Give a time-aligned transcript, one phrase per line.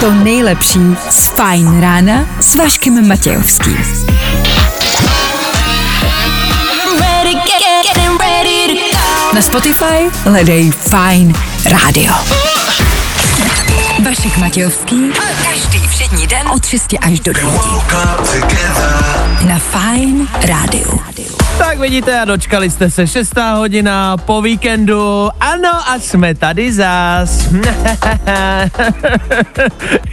[0.00, 0.80] to nejlepší
[1.10, 3.78] z Fajn rána s Vaškem Matějovským.
[9.34, 11.34] Na Spotify hledej Fajn
[11.64, 12.14] rádio.
[14.04, 15.12] Vašek Matějovský.
[15.44, 17.52] Každý všední den od 6 až do 9.
[19.46, 21.00] Na Fajn rádiu.
[21.68, 23.34] Tak vidíte a dočkali jste se 6.
[23.54, 25.28] hodina po víkendu.
[25.40, 27.48] Ano a jsme tady zás.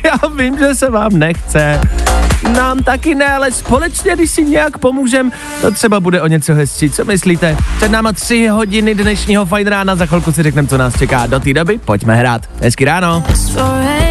[0.04, 1.81] Já vím, že se vám nechce.
[2.54, 5.31] Nám taky ne, ale společně, když si nějak pomůžem,
[5.62, 6.90] to třeba bude o něco hezčí.
[6.90, 7.57] Co myslíte?
[7.77, 11.27] Před náma tři hodiny dnešního fajn rána, za chvilku si řekneme, co nás čeká.
[11.27, 12.41] Do té doby pojďme hrát.
[12.62, 13.23] Hezky ráno.
[13.27, 14.09] 4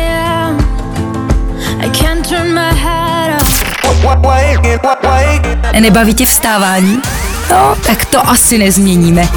[5.80, 7.02] Nebaví tě vstávání?
[7.50, 9.28] No, tak to asi nezměníme.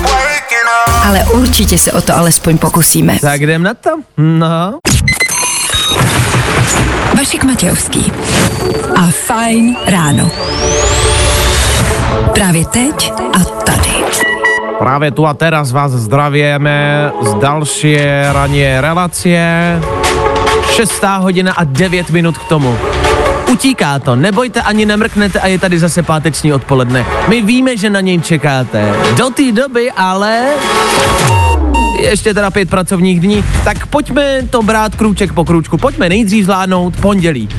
[1.08, 3.18] Ale určitě se o to alespoň pokusíme.
[3.22, 3.90] Tak jdem na to?
[4.18, 4.80] No.
[7.18, 8.12] Vašek Matějovský
[8.96, 10.32] a Fajn ráno.
[12.34, 13.92] Právě teď a tady.
[14.80, 17.98] Právě tu a teraz vás zdravíme z další
[18.32, 19.30] raně relace.
[20.70, 22.78] Šestá hodina a devět minut k tomu.
[23.52, 27.06] Utíká to, nebojte ani nemrknete a je tady zase páteční odpoledne.
[27.28, 28.94] My víme, že na něj čekáte.
[29.18, 30.48] Do té doby ale
[32.00, 35.78] ještě teda pět pracovních dní, tak pojďme to brát krůček po krůčku.
[35.78, 37.50] Pojďme nejdřív zvládnout pondělí.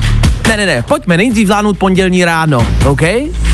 [0.48, 3.02] Ne, ne, ne, pojďme nejdřív zvládnout pondělní ráno, OK?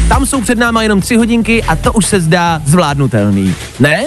[0.08, 3.54] Tam jsou před náma jenom tři hodinky a to už se zdá zvládnutelný.
[3.80, 4.04] Ne?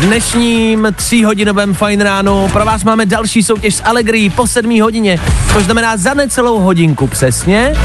[0.00, 5.20] Dnešním tříhodinovém fajn ránu pro vás máme další soutěž s Allegri po sedmý hodině,
[5.52, 7.76] což znamená za necelou hodinku přesně.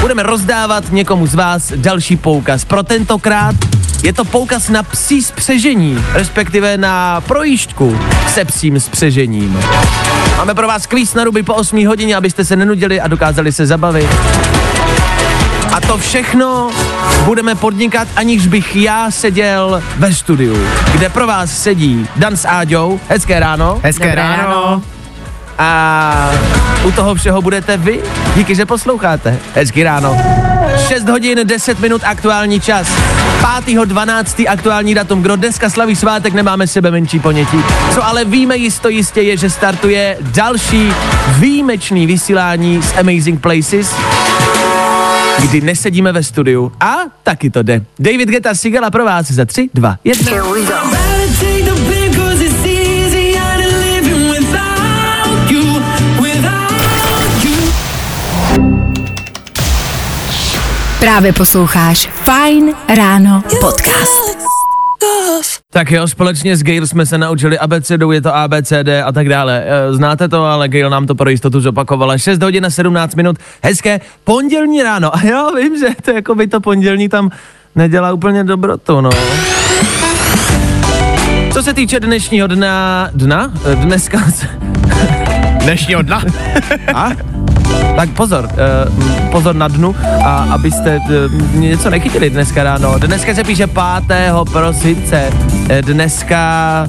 [0.00, 2.64] Budeme rozdávat někomu z vás další poukaz.
[2.64, 3.54] Pro tentokrát
[4.02, 9.60] je to poukaz na psí spřežení, respektive na projížďku se psím spřežením.
[10.36, 13.66] Máme pro vás kvíz na ruby po 8 hodině, abyste se nenudili a dokázali se
[13.66, 14.10] zabavit.
[15.82, 16.70] A to všechno
[17.24, 20.56] budeme podnikat, aniž bych já seděl ve studiu,
[20.92, 23.00] kde pro vás sedí Dan s Áďou.
[23.08, 23.80] Hezké ráno.
[23.82, 24.42] Hezké Dobré ráno.
[24.42, 24.82] ráno.
[25.58, 26.30] A
[26.84, 28.00] u toho všeho budete vy.
[28.36, 29.38] Díky, že posloucháte.
[29.54, 30.16] Hezky ráno.
[30.88, 32.88] 6 hodin 10 minut aktuální čas.
[33.66, 34.46] 5.12.
[34.48, 35.22] aktuální datum.
[35.22, 37.62] Kdo dneska slaví svátek, nemáme sebe menší ponětí.
[37.94, 40.92] Co ale víme jisto jistě je, že startuje další
[41.38, 43.94] výjimečný vysílání z Amazing Places
[45.42, 47.84] kdy nesedíme ve studiu a taky to jde.
[47.98, 50.32] David Geta Sigala pro vás za 3, 2, 1.
[61.00, 64.59] Právě posloucháš Fajn ráno podcast.
[65.72, 69.64] Tak jo, společně s Gail jsme se naučili abecedu, je to ABCD a tak dále.
[69.66, 72.18] E, Znáte to, ale Gail nám to pro jistotu zopakovala.
[72.18, 75.16] 6 hodin a 17 minut, hezké pondělní ráno.
[75.16, 77.30] A já vím, že to jako by to pondělní tam
[77.74, 79.10] nedělá úplně dobrotu, no.
[81.52, 83.52] Co se týče dnešního dna, dna?
[83.72, 84.18] E, Dneska,
[85.64, 86.22] Dnešního dna.
[86.94, 87.10] a?
[87.96, 92.98] Tak pozor, uh, pozor na dnu, a abyste uh, něco nechytili dneska ráno.
[92.98, 93.82] Dneska se píše 5.
[94.52, 95.30] prosince.
[95.68, 96.86] Eh, Dneska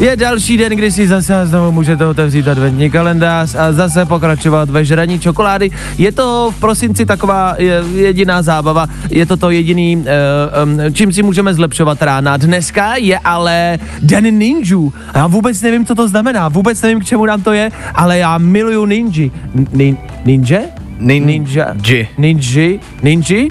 [0.00, 4.84] je další den, kdy si zase znovu můžete otevřít adventní kalendář a zase pokračovat ve
[4.84, 5.70] žraní čokolády.
[5.98, 11.22] Je to v prosinci taková je, jediná zábava, je to to jediný, um, čím si
[11.22, 12.36] můžeme zlepšovat rána.
[12.36, 14.92] Dneska je ale den ninjú.
[15.14, 18.18] A Já vůbec nevím, co to znamená, vůbec nevím, k čemu nám to je, ale
[18.18, 19.30] já miluju ninji.
[19.72, 20.79] Nin, ninja?
[21.00, 21.74] Nin- Ninja.
[21.86, 22.08] Ji.
[22.18, 22.80] Ninji?
[23.02, 23.48] Ninji?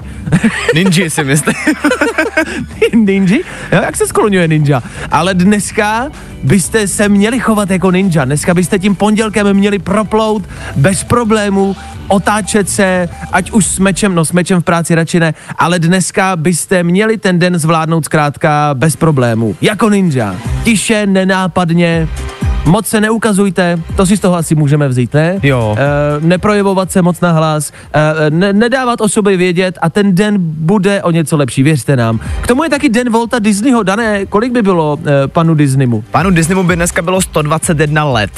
[0.74, 1.54] Ninji si myslím.
[2.94, 3.40] ninji?
[3.72, 4.82] Jo, jak se skloňuje ninja?
[5.10, 6.10] Ale dneska
[6.42, 8.24] byste se měli chovat jako ninja.
[8.24, 11.76] Dneska byste tím pondělkem měli proplout bez problémů,
[12.08, 16.36] otáčet se, ať už s mečem, no s mečem v práci radši ne, ale dneska
[16.36, 19.56] byste měli ten den zvládnout zkrátka bez problémů.
[19.60, 20.36] Jako ninja.
[20.64, 22.08] Tiše, nenápadně,
[22.66, 25.38] Moc se neukazujte, to si z toho asi můžeme vzít, ne?
[25.42, 25.76] Jo.
[25.78, 30.34] E, neprojevovat se moc na hlas, e, ne, nedávat o sobě vědět a ten den
[30.38, 32.20] bude o něco lepší, věřte nám.
[32.40, 36.04] K tomu je taky den Volta Disneyho, dané, kolik by bylo e, panu Disneymu?
[36.10, 38.30] Panu Disneymu by dneska bylo 121 let.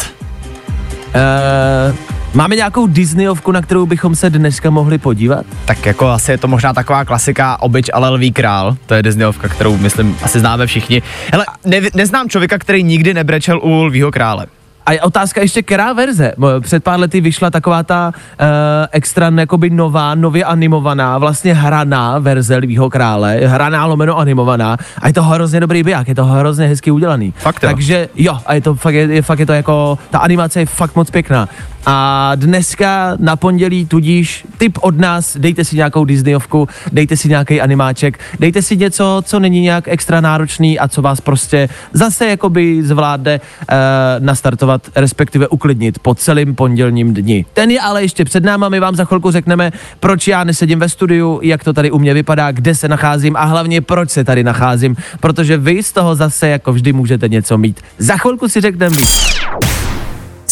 [1.15, 5.47] E, máme nějakou Disneyovku, na kterou bychom se dneska mohli podívat?
[5.65, 8.77] Tak jako asi je to možná taková klasika Obyč ale lví král.
[8.87, 11.03] To je Disneyovka, kterou myslím asi známe všichni.
[11.33, 14.47] Hele, ne, neznám člověka, který nikdy nebrečel u lvího krále.
[14.87, 16.33] A je otázka ještě, která verze?
[16.61, 18.47] Před pár lety vyšla taková ta uh,
[18.91, 25.13] extra jakoby nová, nově animovaná, vlastně hraná verze Lvího krále, hraná lomeno animovaná a je
[25.13, 27.35] to hrozně dobrý biják, je to hrozně hezky udělaný.
[27.37, 27.69] Fakt jo?
[27.69, 30.67] Takže jo, a je to fakt, je, je, fakt je to jako, ta animace je
[30.67, 31.49] fakt moc pěkná.
[31.87, 37.61] A dneska na pondělí tudíž tip od nás, dejte si nějakou Disneyovku, dejte si nějaký
[37.61, 42.83] animáček, dejte si něco, co není nějak extra náročný a co vás prostě zase jakoby
[42.83, 43.77] zvládne uh,
[44.19, 47.45] nastartovat, respektive uklidnit po celém pondělním dni.
[47.53, 50.89] Ten je ale ještě před náma, my vám za chvilku řekneme, proč já nesedím ve
[50.89, 54.45] studiu, jak to tady u mě vypadá, kde se nacházím a hlavně proč se tady
[54.45, 57.81] nacházím, protože vy z toho zase jako vždy můžete něco mít.
[57.99, 58.97] Za chvilku si řekneme.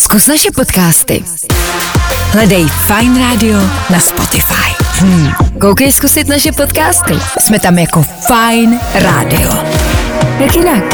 [0.00, 1.24] Zkus naše podcasty.
[2.32, 3.58] Hledej Fine Radio
[3.90, 4.84] na Spotify.
[5.00, 5.32] Hmm.
[5.60, 7.14] Koukej zkusit naše podcasty.
[7.38, 9.50] Jsme tam jako Fine Radio.
[10.38, 10.84] Jak jinak?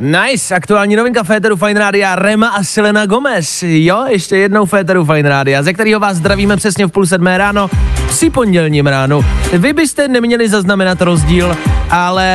[0.00, 3.62] Nice, aktuální novinka Féteru Fine Rádia, Rema a Selena Gomez.
[3.62, 7.70] Jo, ještě jednou Féteru Fine Rádia, ze kterého vás zdravíme přesně v půl sedmé ráno,
[8.08, 9.24] při pondělním ránu.
[9.52, 11.56] Vy byste neměli zaznamenat rozdíl,
[11.90, 12.28] ale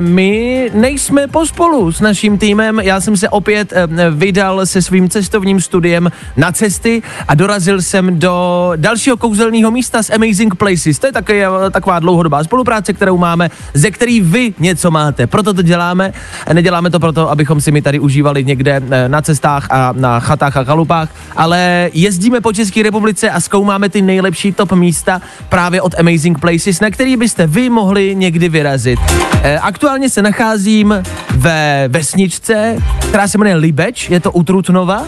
[0.00, 2.80] my nejsme pospolu s naším týmem.
[2.80, 8.18] Já jsem se opět eh, vydal se svým cestovním studiem na cesty a dorazil jsem
[8.18, 10.98] do dalšího kouzelného místa z Amazing Places.
[10.98, 15.26] To je taky, eh, taková dlouhodobá spolupráce, kterou máme, ze který vy něco máte.
[15.26, 16.12] Proto to děláme.
[16.52, 20.56] Neděláme to proto, abychom si my tady užívali někde eh, na cestách a na chatách
[20.56, 25.15] a chalupách, ale jezdíme po České republice a zkoumáme ty nejlepší top místa
[25.48, 28.98] právě od Amazing Places, na který byste vy mohli někdy vyrazit.
[29.42, 31.02] Eh, Aktuálně se nacházím
[31.36, 32.76] ve vesničce,
[33.08, 35.04] která se jmenuje Libeč, je to u Trutnova.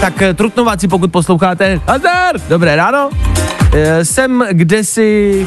[0.00, 3.10] Tak eh, Trutnováci, pokud posloucháte, Hazar, dobré ráno.
[3.74, 5.46] Eh, Jsem kdesi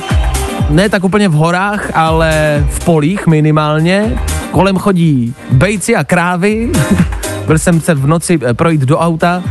[0.69, 4.17] ne tak úplně v horách, ale v polích minimálně.
[4.51, 6.71] Kolem chodí bejci a krávy.
[7.47, 9.43] Byl jsem se v noci projít do auta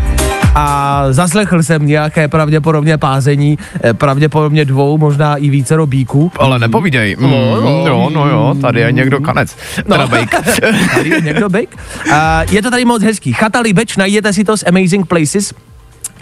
[0.55, 6.33] a zaslechl jsem nějaké pravděpodobně pázení, eh, pravděpodobně dvou, možná i více robíků.
[6.37, 7.17] Ale nepovídej.
[7.19, 7.85] Mm, no.
[7.87, 9.57] no, no jo, tady je někdo kanec.
[9.77, 9.95] No.
[9.95, 10.31] Teda bejk.
[10.95, 11.77] Tady je někdo bejk.
[12.13, 13.33] A je to tady moc hezký.
[13.33, 15.55] Chata Libeč, najděte si to z Amazing Places.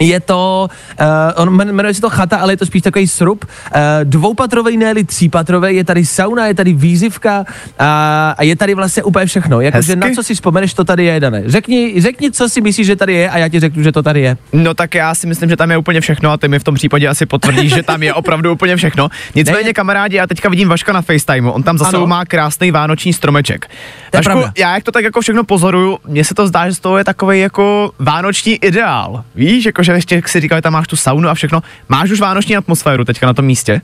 [0.01, 0.67] Je to,
[1.01, 1.05] uh,
[1.35, 3.45] on jmen- jmenuje se to chata, ale je to spíš takový srub.
[3.45, 7.45] Uh, dvoupatrový, ne třípatrový, je tady sauna, je tady výzivka
[7.79, 9.61] a, a je tady vlastně úplně všechno.
[9.61, 11.43] Jakože na co si vzpomeneš, to tady je, Dané.
[11.45, 14.21] Řekni, řekni, co si myslíš, že tady je a já ti řeknu, že to tady
[14.21, 14.37] je.
[14.53, 16.75] No tak já si myslím, že tam je úplně všechno a ty mi v tom
[16.75, 19.09] případě asi potvrdíš, že tam je opravdu úplně všechno.
[19.35, 19.73] Nicméně Ne.
[19.73, 21.91] kamarádi, já teďka vidím Vaška na FaceTimeu, on tam za Ano.
[21.91, 23.65] sebou má krásný vánoční stromeček.
[24.11, 24.51] To Vašku, pravda.
[24.57, 27.03] já jak to tak jako všechno pozoruju, mně se to zdá, že z toho je
[27.03, 29.23] takový jako vánoční ideál.
[29.35, 31.63] Víš, jakože ještě jak si říkal, tam máš tu saunu a všechno.
[31.89, 33.81] Máš už vánoční atmosféru teďka na tom místě?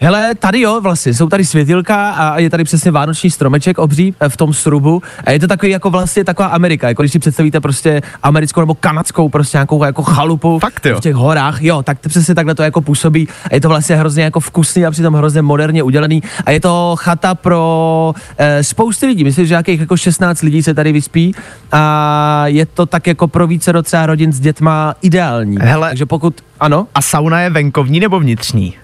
[0.00, 4.28] Hele, tady jo, vlastně, jsou tady světilka a je tady přesně vánoční stromeček obří eh,
[4.28, 7.60] v tom srubu a je to takový jako vlastně taková Amerika, jako když si představíte
[7.60, 10.96] prostě americkou nebo kanadskou prostě nějakou jako chalupu Fakt jo.
[10.96, 13.96] v těch horách, jo, tak to přesně takhle to jako působí a je to vlastně
[13.96, 19.06] hrozně jako vkusný a přitom hrozně moderně udělaný a je to chata pro eh, spousty
[19.06, 21.34] lidí, myslím, že nějakých jako 16 lidí se tady vyspí
[21.72, 25.56] a je to tak jako pro více docela rodin s dětma ideální.
[25.60, 25.88] Hele.
[25.88, 28.74] Takže pokud, ano, A sauna je venkovní nebo vnitřní?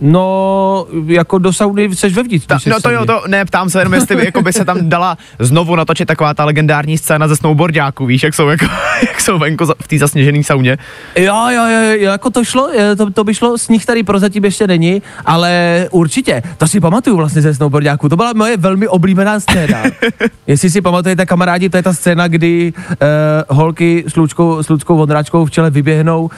[0.00, 2.46] No jako do sauny seš vevnitř.
[2.46, 4.64] Ta, když seš no to jo, to ne, ptám se jenom, jestli jako by se
[4.64, 8.64] tam dala znovu natočit taková ta legendární scéna ze snowboardáků, víš, jak jsou, jako,
[9.08, 10.78] jak jsou venku v té zasněžené sauně.
[11.16, 14.66] Jo, jo, jo, jo, jako to šlo, to, to by šlo, sníh tady prozatím ještě
[14.66, 19.82] není, ale určitě, to si pamatuju vlastně ze snowboardáků, to byla moje velmi oblíbená scéna.
[20.46, 24.96] Jestli si pamatujete, kamarádi, to je ta scéna, kdy uh, holky s Lučkou, s Lučkou
[24.96, 26.30] Vondráčkou v čele vyběhnou, uh,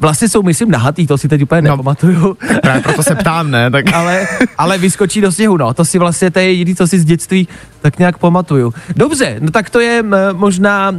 [0.00, 1.70] vlastně jsou, myslím, nahatý, to si teď úplně No.
[1.70, 2.36] nepamatuju.
[2.62, 3.70] Právě proto se ptám, ne?
[3.70, 4.26] Tak ale,
[4.58, 5.74] ale vyskočí do sněhu, no.
[5.74, 7.48] To si vlastně, to je jediný, co si z dětství
[7.84, 8.74] tak nějak pamatuju.
[8.96, 10.92] Dobře, no tak to je možná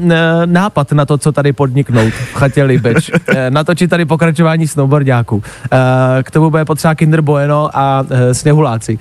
[0.45, 3.11] nápad na to, co tady podniknout v chatě Libeč.
[3.27, 5.43] Eh, Natočit tady pokračování snowboardáků.
[5.71, 8.99] Eh, K tomu bude potřeba Kinder Bueno a eh, sněhuláci.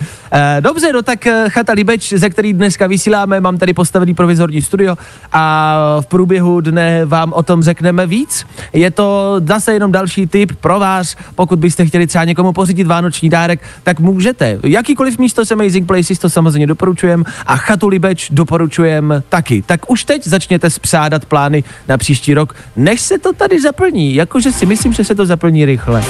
[0.61, 4.97] Dobře, no tak chata Libeč, ze který dneska vysíláme, mám tady postavený provizorní studio
[5.33, 8.47] a v průběhu dne vám o tom řekneme víc.
[8.73, 13.31] Je to zase jenom další tip pro vás, pokud byste chtěli třeba někomu pořídit vánoční
[13.31, 14.59] dárek, tak můžete.
[14.65, 19.63] Jakýkoliv místo s Amazing Places to samozřejmě doporučujem a chatu Libeč doporučujem taky.
[19.67, 24.15] Tak už teď začněte spřádat plány na příští rok, než se to tady zaplní.
[24.15, 26.05] Jakože si myslím, že se to zaplní rychle.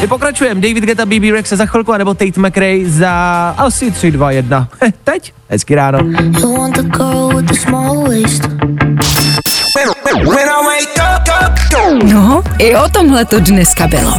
[0.00, 0.60] My pokračujeme.
[0.60, 3.10] David Geta, BB Rex za chvilku, anebo Tate McRae za
[3.58, 4.68] asi 3, 2, 1.
[4.80, 5.32] Heh, teď?
[5.48, 5.98] Hezky ráno.
[12.04, 14.18] No, i o tomhle to dneska bylo.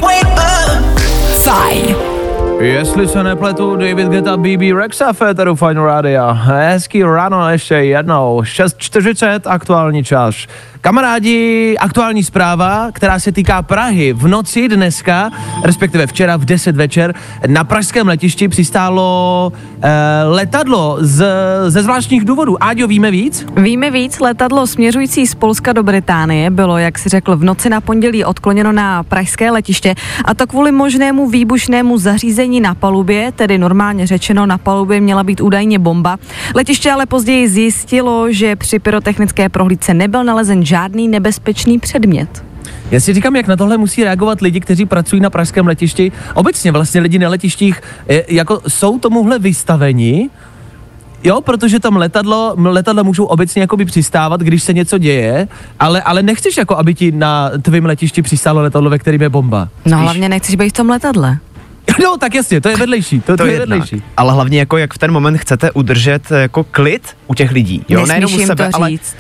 [1.44, 2.13] Fajn
[2.60, 6.24] Jestli se nepletu, David Geta, BB Rexa, Féteru Fine Radio.
[6.32, 8.42] Hezký ráno ještě jednou.
[8.42, 10.36] 6.40 aktuální čas.
[10.82, 14.14] Kamarádi, aktuální zpráva, která se týká Prahy.
[14.14, 15.32] V noci dneska,
[15.64, 17.16] respektive včera v 10 večer,
[17.48, 19.90] na pražském letišti přistálo eh,
[20.24, 21.26] letadlo z,
[21.68, 22.64] ze zvláštních důvodů.
[22.64, 23.46] Áďo, víme víc?
[23.56, 27.82] Víme víc, letadlo směřující z Polska do Británie bylo, jak si řekl, v noci na
[27.82, 29.96] pondělí odkloněno na pražské letiště
[30.26, 35.42] a to kvůli možnému výbušnému zařízení na palubě, tedy normálně řečeno na palubě měla být
[35.42, 36.18] údajně bomba.
[36.56, 42.44] Letiště ale později zjistilo, že při pyrotechnické prohlídce nebyl nalezen žádný nebezpečný předmět.
[42.92, 46.12] Já si říkám, jak na tohle musí reagovat lidi, kteří pracují na pražském letišti.
[46.34, 50.30] Obecně vlastně lidi na letištích eh, jako jsou tomuhle vystaveni,
[51.24, 55.48] Jo, protože tam letadlo, letadla můžou obecně jakoby přistávat, když se něco děje,
[55.80, 59.70] ale, ale nechceš jako, aby ti na tvém letišti přistálo letadlo, ve kterém je bomba.
[59.86, 61.38] No hlavně nechceš být v tom letadle.
[62.04, 63.70] No, tak jasně, to je vedlejší, to, to, to je jednak.
[63.70, 64.04] vedlejší.
[64.18, 67.86] Ale hlavně jako jak v ten moment chcete udržet eh, jako klid u těch lidí.
[67.90, 69.16] Jo, nejenom u jim sebe, to ale říct.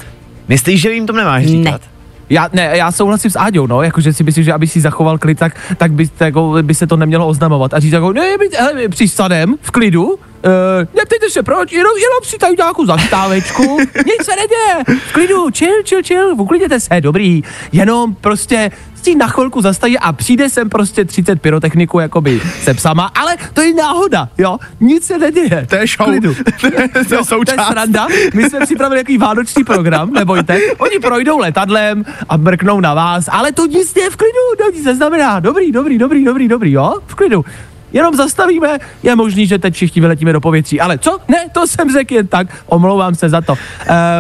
[0.48, 1.82] myslíš, že jim to nemáš říkat?
[1.82, 1.88] Ne.
[2.29, 5.39] Já, ne, já souhlasím s Áďou, no, jakože si myslím, že aby si zachoval klid,
[5.39, 7.74] tak, tak by, jako, by se to nemělo oznamovat.
[7.74, 10.51] A říct jako, ne, my, hele, přístanem, v klidu, uh,
[10.95, 15.83] neptejte se proč, jenom, jenom si tady nějakou zastávečku, nic se neděje, v klidu, chill,
[15.89, 18.71] chill, chill, uklidněte se, dobrý, jenom prostě
[19.03, 23.62] si na chvilku zastaví a přijde sem prostě 30 pyrotechniků jakoby se psama, ale to
[23.62, 25.65] je náhoda, jo, nic se neděje.
[25.69, 26.07] To je show.
[26.07, 26.35] Klidu.
[26.62, 27.67] to je To je součást.
[27.67, 28.07] sranda.
[28.33, 30.59] My jsme připravili jaký vánoční program, nebojte.
[30.77, 34.85] Oni projdou letadlem a mrknou na vás, ale to nic je v klidu, to nic
[34.85, 35.39] neznamená.
[35.39, 37.45] Dobrý, dobrý, dobrý, dobrý, dobrý, jo, v klidu.
[37.93, 40.81] Jenom zastavíme, je možný, že teď všichni vyletíme do povětří.
[40.81, 41.19] Ale co?
[41.27, 43.53] Ne, to jsem řekl jen tak, omlouvám se za to.
[43.53, 43.57] Uh,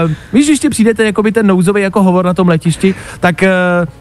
[0.09, 3.43] víš, když ještě přijdete jakoby ten nouzový jako hovor na tom letišti, tak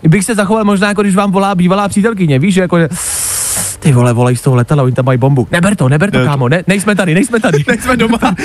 [0.03, 2.89] uh, bych se zachoval možná jako když vám volá bývalá přítelkyně, víš, jako že
[3.83, 5.49] ty vole, volají z toho letadla, oni tam mají bombu.
[5.51, 6.25] Neber to, neber to, Ne.
[6.25, 7.65] kámo, ne, nejsme tady, nejsme tady.
[7.69, 8.19] Nejsme doma.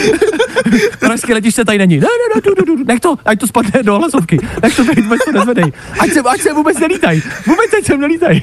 [0.99, 1.95] Pražské letiště tady není.
[1.97, 4.39] Ne, ne, ne, du, du, du, nech to, ať to spadne do hlasovky.
[4.63, 5.73] Nech to být, vůbec to nezvedej.
[5.99, 7.21] Ať se, ať se vůbec nelítaj.
[7.47, 8.41] Vůbec ať sem nelítaj.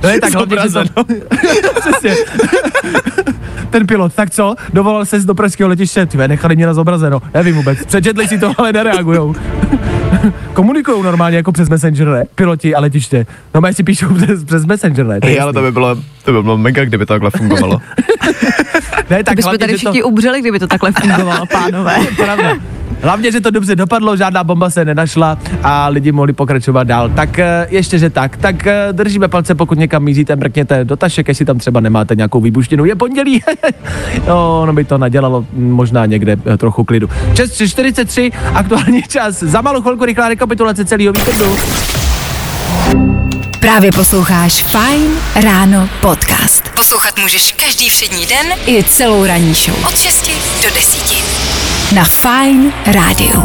[0.00, 1.04] To je tak hlavně, že to...
[1.80, 2.14] Přesně.
[3.70, 4.54] Ten pilot, tak co?
[4.72, 7.22] Dovolal se do pražského letiště, tvé, nechali mě na zobrazeno.
[7.34, 7.84] Nevím vůbec.
[7.84, 9.34] Přečetli si to, ale nereagujou.
[10.52, 12.24] Komunikují normálně jako přes Messenger, ne?
[12.34, 13.26] Piloti a letiště.
[13.54, 15.20] No si píšou přes, přes Messenger, ne?
[15.20, 15.94] To Hej, ale to by bylo,
[16.24, 17.80] to by bylo mega, kdyby to takhle fungovalo.
[19.10, 21.96] ne, tak Tak bychom tady že to- všichni umřeli, kdyby to takhle fungovalo, pánové.
[22.16, 22.56] Pravda.
[23.02, 27.08] Hlavně, že to dobře dopadlo, žádná bomba se nenašla a lidi mohli pokračovat dál.
[27.08, 28.36] Tak eh, ještě, že tak.
[28.36, 32.40] Tak eh, držíme palce, pokud někam míříte, mrkněte do tašek, jestli tam třeba nemáte nějakou
[32.40, 32.84] výbuštinu.
[32.84, 33.42] Je pondělí,
[34.28, 37.06] no, ono by to nadělalo možná někde eh, trochu klidu.
[37.06, 39.42] 6.43, aktuální čas.
[39.42, 41.56] Za malou chvilku rychlá rekapitulace celého víkendu.
[43.60, 45.14] Právě posloucháš Fine
[45.44, 46.68] Ráno podcast.
[46.74, 49.76] Poslouchat můžeš každý všední den i celou ranní show.
[49.88, 50.30] Od 6
[50.62, 51.47] do 10.
[51.94, 53.42] Na Fine Rádiu.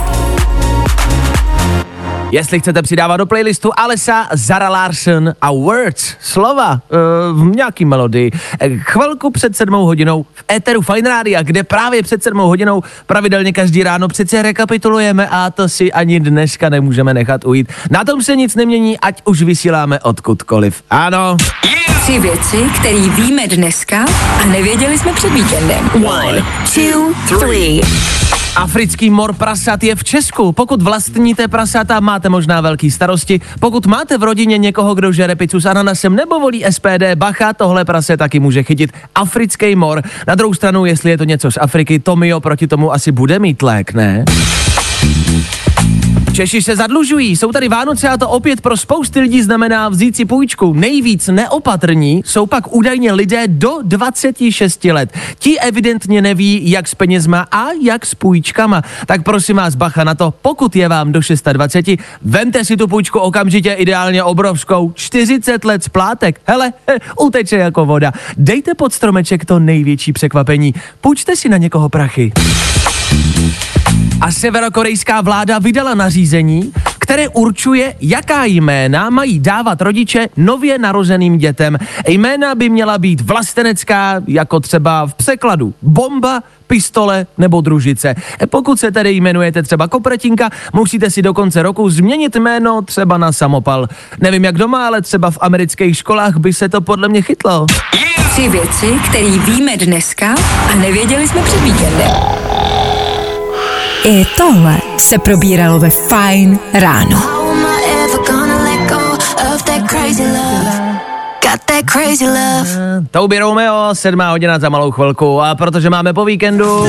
[2.31, 8.31] Jestli chcete přidávat do playlistu Alesa, Zara Larson a Words, slova uh, v nějaký melodii,
[8.59, 13.53] eh, chvilku před sedmou hodinou v Eteru Fine Rádia, kde právě před sedmou hodinou pravidelně
[13.53, 17.71] každý ráno přece rekapitulujeme a to si ani dneska nemůžeme nechat ujít.
[17.91, 20.83] Na tom se nic nemění, ať už vysíláme odkudkoliv.
[20.89, 21.37] Ano,
[22.03, 24.05] Tři věci, které víme dneska
[24.41, 25.89] a nevěděli jsme před víkendem.
[26.05, 26.45] One,
[26.75, 27.81] two, three.
[28.55, 30.51] Africký mor prasat je v Česku.
[30.51, 33.41] Pokud vlastníte prasata, máte možná velký starosti.
[33.59, 37.85] Pokud máte v rodině někoho, kdo žere pizzu s ananasem nebo volí SPD, bacha, tohle
[37.85, 40.01] prase taky může chytit africký mor.
[40.27, 43.61] Na druhou stranu, jestli je to něco z Afriky, Tomio proti tomu asi bude mít
[43.61, 44.25] lék, ne?
[46.33, 50.25] Češi se zadlužují, jsou tady Vánoce a to opět pro spousty lidí znamená vzít si
[50.25, 50.73] půjčku.
[50.73, 55.13] Nejvíc neopatrní jsou pak údajně lidé do 26 let.
[55.39, 58.81] Ti evidentně neví, jak s penězma a jak s půjčkama.
[59.05, 61.19] Tak prosím vás, bacha na to, pokud je vám do
[61.53, 66.41] 26, vemte si tu půjčku okamžitě, ideálně obrovskou, 40 let splátek.
[66.45, 66.73] Hele,
[67.19, 68.11] uteče jako voda.
[68.37, 70.73] Dejte pod stromeček to největší překvapení.
[71.01, 72.31] Půjčte si na někoho prachy.
[74.21, 81.77] A severokorejská vláda vydala nařízení, které určuje, jaká jména mají dávat rodiče nově narozeným dětem.
[82.07, 88.15] Jména by měla být vlastenecká, jako třeba v překladu bomba, pistole nebo družice.
[88.49, 93.31] Pokud se tedy jmenujete třeba Kopretinka, musíte si do konce roku změnit jméno třeba na
[93.31, 93.87] samopal.
[94.21, 97.65] Nevím jak doma, ale třeba v amerických školách by se to podle mě chytlo.
[98.31, 100.35] Tři věci, které víme dneska
[100.71, 102.11] a nevěděli jsme před víkendem.
[104.05, 107.17] I tohle se probíralo ve Fine ráno.
[107.17, 109.17] How am I ever gonna let go
[109.53, 110.99] of that crazy love?
[111.41, 112.69] Got that that crazy love.
[113.11, 116.87] Touby Romeo, sedmá hodina za malou chvilku a protože máme po víkendu,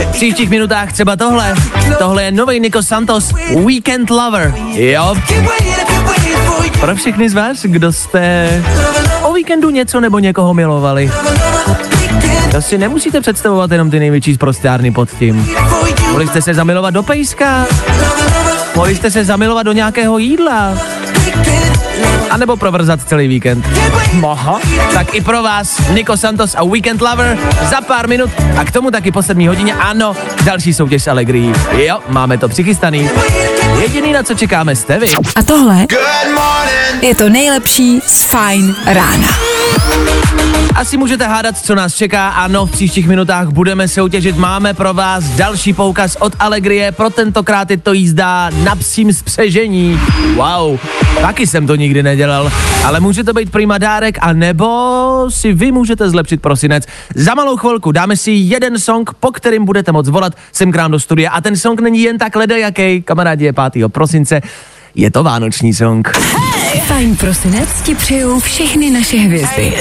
[0.00, 1.54] v příštích minutách třeba tohle.
[1.98, 3.32] Tohle je nový Nico Santos,
[3.64, 4.54] Weekend Lover.
[4.72, 5.14] Jo.
[6.80, 8.48] Pro všechny z vás, kdo jste
[9.22, 11.10] o víkendu něco nebo někoho milovali.
[12.52, 15.50] To si nemusíte představovat jenom ty největší zprostárny pod tím.
[16.08, 17.66] Mohli jste se zamilovat do pejska,
[18.76, 20.74] mohli jste se zamilovat do nějakého jídla,
[22.30, 23.66] a nebo provrzat celý víkend.
[24.28, 24.60] Aha.
[24.94, 27.38] Tak i pro vás Nico Santos a Weekend Lover
[27.70, 31.52] za pár minut a k tomu taky po sedmí hodině ano, další soutěž s Allegri.
[31.72, 33.10] Jo, máme to přichystaný.
[33.80, 35.06] Jediný, na co čekáme, jste vy.
[35.36, 35.86] A tohle
[37.02, 39.28] je to nejlepší z Fine rána.
[40.80, 42.28] Asi můžete hádat, co nás čeká.
[42.28, 44.36] Ano, v příštích minutách budeme soutěžit.
[44.36, 46.92] Máme pro vás další poukaz od Allegrie.
[46.92, 50.00] Pro tentokrát je to jízda na psím spřežení.
[50.34, 50.78] Wow,
[51.20, 52.52] taky jsem to nikdy nedělal.
[52.84, 56.84] Ale může to být prima dárek, a nebo si vy můžete zlepšit prosinec.
[57.14, 60.90] Za malou chvilku dáme si jeden song, po kterým budete moc volat sem k nám
[60.90, 61.30] do studia.
[61.30, 63.88] A ten song není jen tak ledajaký, kamarádi, je 5.
[63.88, 64.40] prosince.
[64.94, 66.08] Je to vánoční song.
[66.86, 69.74] Fajn prosinec ti přejou všechny naše hvězdy.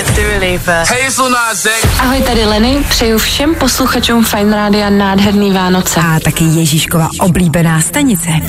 [2.00, 6.00] Ahoj, tady Lenny, přeju všem posluchačům Fine Rádia nádherný Vánoce.
[6.00, 8.44] A taky Ježíškova oblíbená stanice hot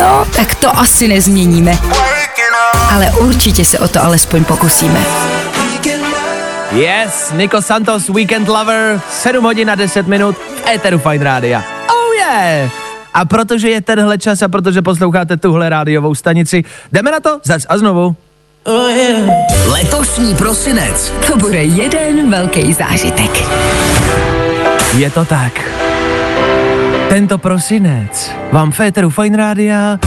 [0.00, 1.78] No, tak to asi nezměníme.
[2.90, 5.00] Ale určitě se o to alespoň pokusíme.
[6.74, 11.64] Yes, Nico Santos, Weekend Lover, 7 hodin a 10 minut v Eteru Fine Rádia.
[11.88, 12.70] Oh yeah!
[13.14, 17.66] A protože je tenhle čas a protože posloucháte tuhle rádiovou stanici, jdeme na to zas
[17.68, 18.16] a znovu.
[19.66, 21.12] Letošní prosinec.
[21.26, 23.30] To bude jeden velký zážitek.
[24.96, 25.60] Je to tak.
[27.08, 29.98] Tento prosinec vám v Féteru Fine Rádia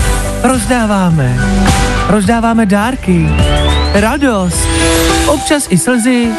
[0.43, 1.37] rozdáváme.
[2.07, 3.29] Rozdáváme dárky,
[3.95, 4.67] radost,
[5.27, 6.29] občas i slzy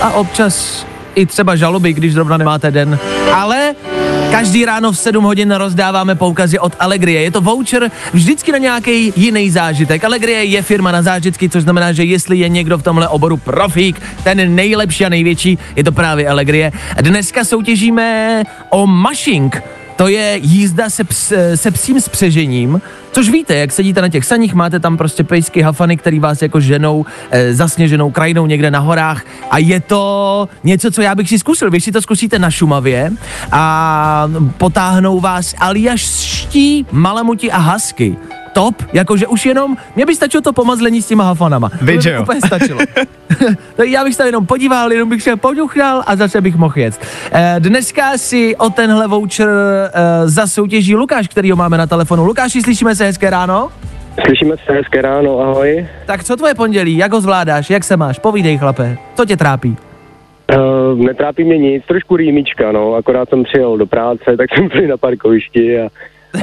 [0.00, 2.98] a občas i třeba žaloby, když zrovna nemáte den.
[3.34, 3.74] Ale
[4.30, 7.22] každý ráno v 7 hodin rozdáváme poukazy od Allegrie.
[7.22, 10.04] Je to voucher vždycky na nějaký jiný zážitek.
[10.04, 14.02] Allegrie je firma na zážitky, což znamená, že jestli je někdo v tomhle oboru profík,
[14.24, 16.72] ten nejlepší a největší, je to právě Allegrie.
[17.00, 19.62] Dneska soutěžíme o Mushing.
[19.96, 22.80] To je jízda se, ps, se psím spřežením,
[23.12, 26.60] což víte, jak sedíte na těch saních, máte tam prostě pejsky, hafany, který vás jako
[26.60, 31.38] ženou e, zasněženou krajinou někde na horách a je to něco, co já bych si
[31.38, 31.70] zkusil.
[31.70, 33.12] Vy si to zkusíte na Šumavě
[33.52, 38.16] a potáhnou vás aljaští, malamuti a hasky.
[38.54, 41.68] Top, jakože už jenom, mě by stačilo to pomazlení s těma hafanama.
[41.68, 42.80] To by úplně stačilo.
[43.76, 46.78] tak já bych se tam jenom podíval, jenom bych se poduchal a zase bych mohl
[46.78, 47.00] jet.
[47.32, 52.24] Eh, Dneska si o tenhle voucher eh, zasoutěží Lukáš, který ho máme na telefonu.
[52.24, 53.70] Lukáši, slyšíme se hezké ráno?
[54.26, 55.86] Slyšíme se hezké ráno, ahoj.
[56.06, 59.76] Tak co tvoje pondělí, jak ho zvládáš, jak se máš, povídej chlape, co tě trápí?
[60.56, 64.88] Uh, netrápí mě nic, trošku rýmička, no, akorát jsem přijel do práce, tak jsem byl
[64.88, 65.88] na parkovišti a,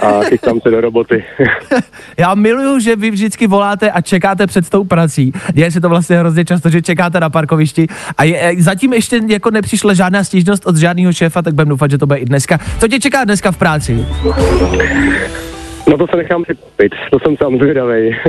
[0.01, 1.23] a chystám se do roboty.
[2.17, 5.32] Já miluju, že vy vždycky voláte a čekáte před tou prací.
[5.54, 9.21] Děje se to vlastně hrozně často, že čekáte na parkovišti a je, eh, zatím ještě
[9.27, 12.60] jako nepřišla žádná stížnost od žádného šéfa, tak budeme doufat, že to bude i dneska.
[12.80, 14.06] Co tě čeká dneska v práci?
[15.89, 18.19] no to se nechám překvapit, to jsem sám zvědavej.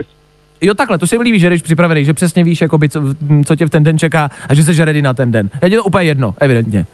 [0.60, 3.02] Jo, takhle, to si mi líbí, že jsi připravený, že přesně víš, jakoby, co,
[3.46, 5.50] co tě v ten den čeká a že jsi ready na ten den.
[5.66, 6.86] Je to úplně jedno, evidentně.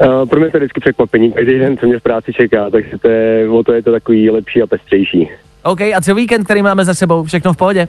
[0.00, 2.98] Uh, pro mě to je vždycky překvapení, každý den, co mě v práci čeká, takže
[2.98, 5.30] to je, o to je to takový lepší a pestřejší.
[5.62, 7.88] OK, a co víkend, který máme za sebou, všechno v pohodě?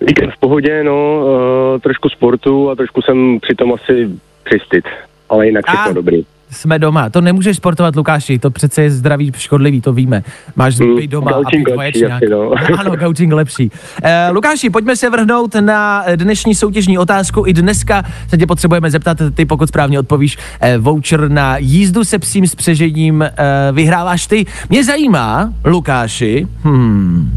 [0.00, 4.10] Víkend v pohodě, no, uh, trošku sportu a trošku jsem přitom asi
[4.44, 4.84] přistit,
[5.28, 6.24] ale jinak všechno A- dobrý.
[6.50, 10.22] Jsme doma, to nemůžeš sportovat, Lukáši, to přece je zdraví škodlivý, to víme.
[10.56, 12.22] Máš Hmm, být doma a pít lepší vaječňák.
[12.30, 12.50] no.
[12.78, 13.70] Ano, gaučing lepší.
[14.02, 17.42] Eh, Lukáši, pojďme se vrhnout na dnešní soutěžní otázku.
[17.46, 22.18] I dneska se tě potřebujeme zeptat, ty pokud správně odpovíš, eh, voucher na jízdu se
[22.18, 23.32] psím spřežením eh,
[23.72, 24.46] vyhráváš ty.
[24.68, 27.30] Mě zajímá, Lukáši, hmm,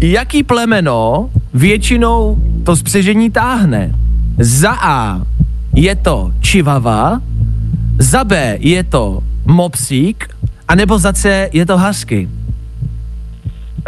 [0.00, 3.92] jaký plemeno většinou to spřežení táhne?
[4.38, 5.22] Za A
[5.74, 7.20] je to čivava,
[7.98, 10.28] za B je to mopsík,
[10.68, 12.28] anebo za C je to husky.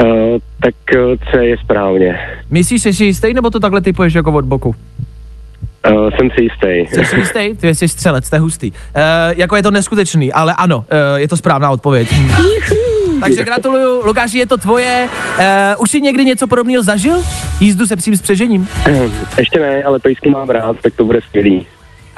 [0.02, 2.18] Uh, tak uh, C je správně.
[2.50, 4.74] Myslíš, že jsi jistý, nebo to takhle typuješ jako od boku?
[5.90, 6.94] Uh, jsem si jistý.
[6.94, 7.54] Jsi si jistý?
[7.56, 8.70] Ty jsi střelec, je hustý.
[8.70, 8.76] Uh,
[9.36, 10.84] jako je to neskutečný, ale ano, uh,
[11.16, 12.08] je to správná odpověď.
[13.20, 15.08] Takže gratuluju, Lukáši, je to tvoje.
[15.38, 15.44] Uh,
[15.82, 17.22] už jsi někdy něco podobného zažil?
[17.60, 18.68] Jízdu se psím spřežením?
[19.38, 21.66] Ještě ne, ale pejsky mám rád, tak to bude skvělý.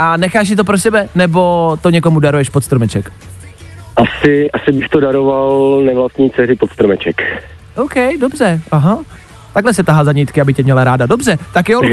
[0.00, 3.12] A necháš si to pro sebe, nebo to někomu daruješ pod stromeček?
[3.96, 7.22] Asi, asi bych to daroval nevlastní dceři pod stromeček.
[7.76, 8.98] OK, dobře, aha.
[9.52, 11.06] Takhle se tahá za nitky, aby tě měla ráda.
[11.06, 11.80] Dobře, tak jo.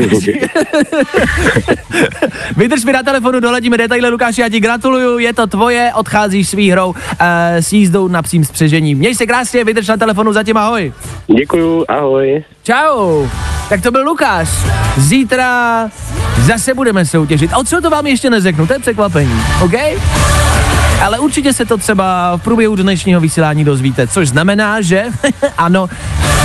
[2.57, 6.51] Vydrž mi na telefonu, doladíme detaily, Lukáši, já ti gratuluju, je to tvoje, odcházíš s
[6.51, 6.95] výhrou uh,
[7.59, 8.95] s jízdou na psím spřežení.
[8.95, 10.93] Měj se krásně, vydrž na telefonu, zatím ahoj.
[11.27, 12.43] Děkuju, ahoj.
[12.63, 13.27] Čau.
[13.69, 14.49] Tak to byl Lukáš.
[14.97, 15.89] Zítra
[16.41, 17.51] zase budeme soutěžit.
[17.53, 19.73] A co to vám ještě neřeknu, to je překvapení, OK?
[21.05, 25.05] Ale určitě se to třeba v průběhu dnešního vysílání dozvíte, což znamená, že
[25.57, 25.89] ano,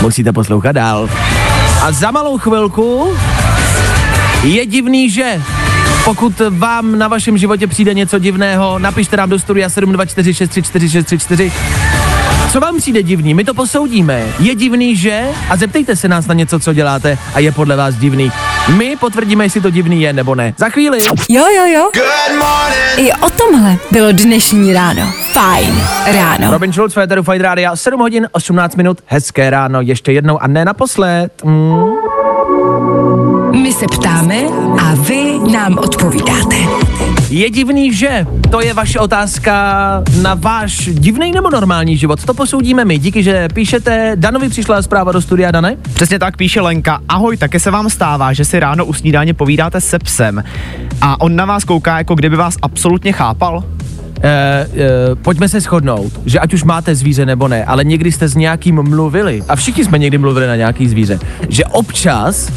[0.00, 1.08] musíte poslouchat dál.
[1.82, 3.14] A za malou chvilku
[4.42, 5.42] je divný, že
[6.04, 11.52] pokud vám na vašem životě přijde něco divného, napište nám do studia 724634634.
[12.52, 13.34] Co vám přijde divný?
[13.34, 14.24] My to posoudíme.
[14.38, 15.24] Je divný, že?
[15.50, 18.32] A zeptejte se nás na něco, co děláte a je podle vás divný.
[18.76, 20.54] My potvrdíme, jestli to divný je nebo ne.
[20.56, 20.98] Za chvíli.
[21.28, 21.90] Jo, jo, jo.
[22.96, 25.12] I o tomhle bylo dnešní ráno.
[25.32, 26.50] Fajn ráno.
[26.50, 30.64] Robin Schulz, Féteru Fight Radio, 7 hodin 18 minut, hezké ráno, ještě jednou a ne
[30.64, 31.32] naposled.
[31.44, 31.92] Mm.
[33.62, 34.36] My se ptáme
[34.80, 36.56] a vy nám odpovídáte.
[37.32, 38.26] Je divný, že?
[38.50, 39.52] To je vaše otázka
[40.22, 42.24] na váš divný nebo normální život.
[42.24, 42.98] To posoudíme my.
[42.98, 44.12] Díky, že píšete.
[44.14, 45.76] Danovi přišla zpráva do studia, Dane.
[45.94, 47.00] Přesně tak píše Lenka.
[47.08, 50.44] Ahoj, také se vám stává, že si ráno u snídáně povídáte se psem
[51.00, 53.64] a on na vás kouká, jako kdyby vás absolutně chápal?
[54.22, 54.66] E, e,
[55.14, 58.82] pojďme se shodnout, že ať už máte zvíře nebo ne, ale někdy jste s někým
[58.82, 61.18] mluvili, a všichni jsme někdy mluvili na nějaký zvíře,
[61.48, 62.52] že občas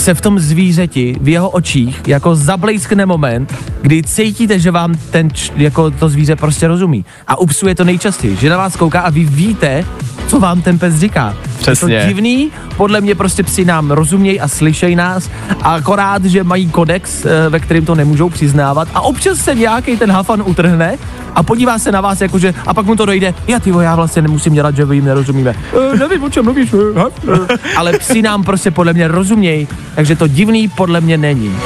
[0.00, 5.28] se v tom zvířeti, v jeho očích, jako zablejskne moment, kdy cítíte, že vám ten,
[5.56, 7.04] jako to zvíře prostě rozumí.
[7.26, 9.84] A u psů je to nejčastěji, že na vás kouká a vy víte,
[10.26, 11.36] co vám ten pes říká.
[11.58, 11.94] Přesně.
[11.94, 15.30] Je to divný, podle mě prostě psi nám rozumějí a slyšejí nás,
[15.62, 19.96] a akorát, že mají kodex, eh, ve kterým to nemůžou přiznávat a občas se nějaký
[19.96, 20.98] ten hafan utrhne
[21.34, 24.22] a podívá se na vás jakože, a pak mu to dojde, já ty já vlastně
[24.22, 25.54] nemusím dělat, že vy jim nerozumíme.
[25.92, 26.74] E, nevím, o čem mluvíš.
[26.74, 27.00] eh,
[27.52, 31.56] eh." Ale psi nám prostě podle mě rozumějí, takže to divný podle mě není.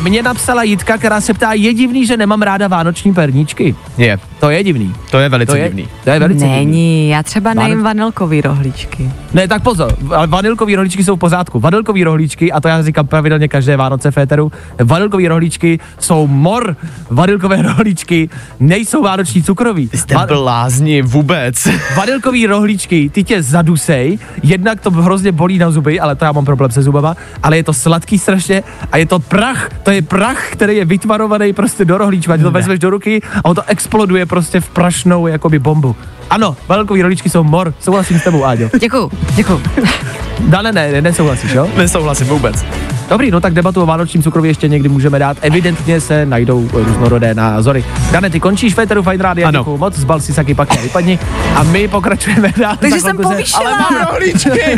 [0.00, 3.76] Mě napsala Jitka, která se ptá, je divný, že nemám ráda vánoční perníčky.
[3.98, 4.94] Je, To je divný.
[5.10, 5.88] to je velice To je, divný.
[6.04, 6.56] to je velice divný.
[6.66, 9.10] Není, já třeba Váno- nejím vanilkový rohlíčky.
[9.34, 11.60] Ne, tak pozor, ale vanilkový rohlíčky jsou v pořádku.
[11.60, 14.52] Vanilkový rohlíčky, a to já říkám pravidelně každé Vánoce Féteru,
[14.84, 16.76] vanilkový rohlíčky jsou mor.
[17.10, 18.28] Vanilkové rohlíčky
[18.60, 19.90] nejsou vánoční cukroví.
[19.94, 21.68] Jste Va- blázni vůbec.
[21.96, 26.44] vanilkový rohlíčky, ty tě zadusej, jednak to hrozně bolí na zuby, ale to já mám
[26.44, 30.50] problém se zubama, ale je to sladký strašně a je to prach, to je prach,
[30.52, 33.62] který je vytvarovaný prostě do rohlíčku, a ty to vezmeš do ruky a on to
[33.66, 35.96] exploduje prostě v prašnou jakoby bombu.
[36.30, 38.68] Ano, vanilkový rohlíčky jsou mor, souhlasím s tebou, Áďo.
[38.80, 39.62] Děkuju, děkuju.
[40.40, 41.68] Dane, ne, ne, nesouhlasíš, jo?
[41.76, 42.64] Nesouhlasím vůbec.
[43.08, 45.36] Dobrý, no tak debatu o vánočním cukroví ještě někdy můžeme dát.
[45.40, 47.84] Evidentně se najdou různorodé názory.
[48.10, 49.60] Dane, ty končíš Féteru Fine Radio, Ano.
[49.60, 51.18] děkuju moc, zbal si saky paky a vypadni.
[51.54, 52.76] A my pokračujeme dál.
[52.80, 53.60] Takže jsem povýšila.
[53.70, 54.76] Ale mám rohlíčky.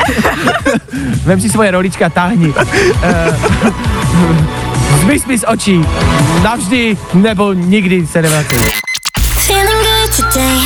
[1.25, 2.55] Vem si svoje rohlíčky a táhni.
[3.03, 3.37] Eh,
[5.01, 5.85] Zmiz mi z očí.
[6.43, 8.57] Navždy nebo nikdy se nevrátí.
[9.47, 10.57] Feeling good today.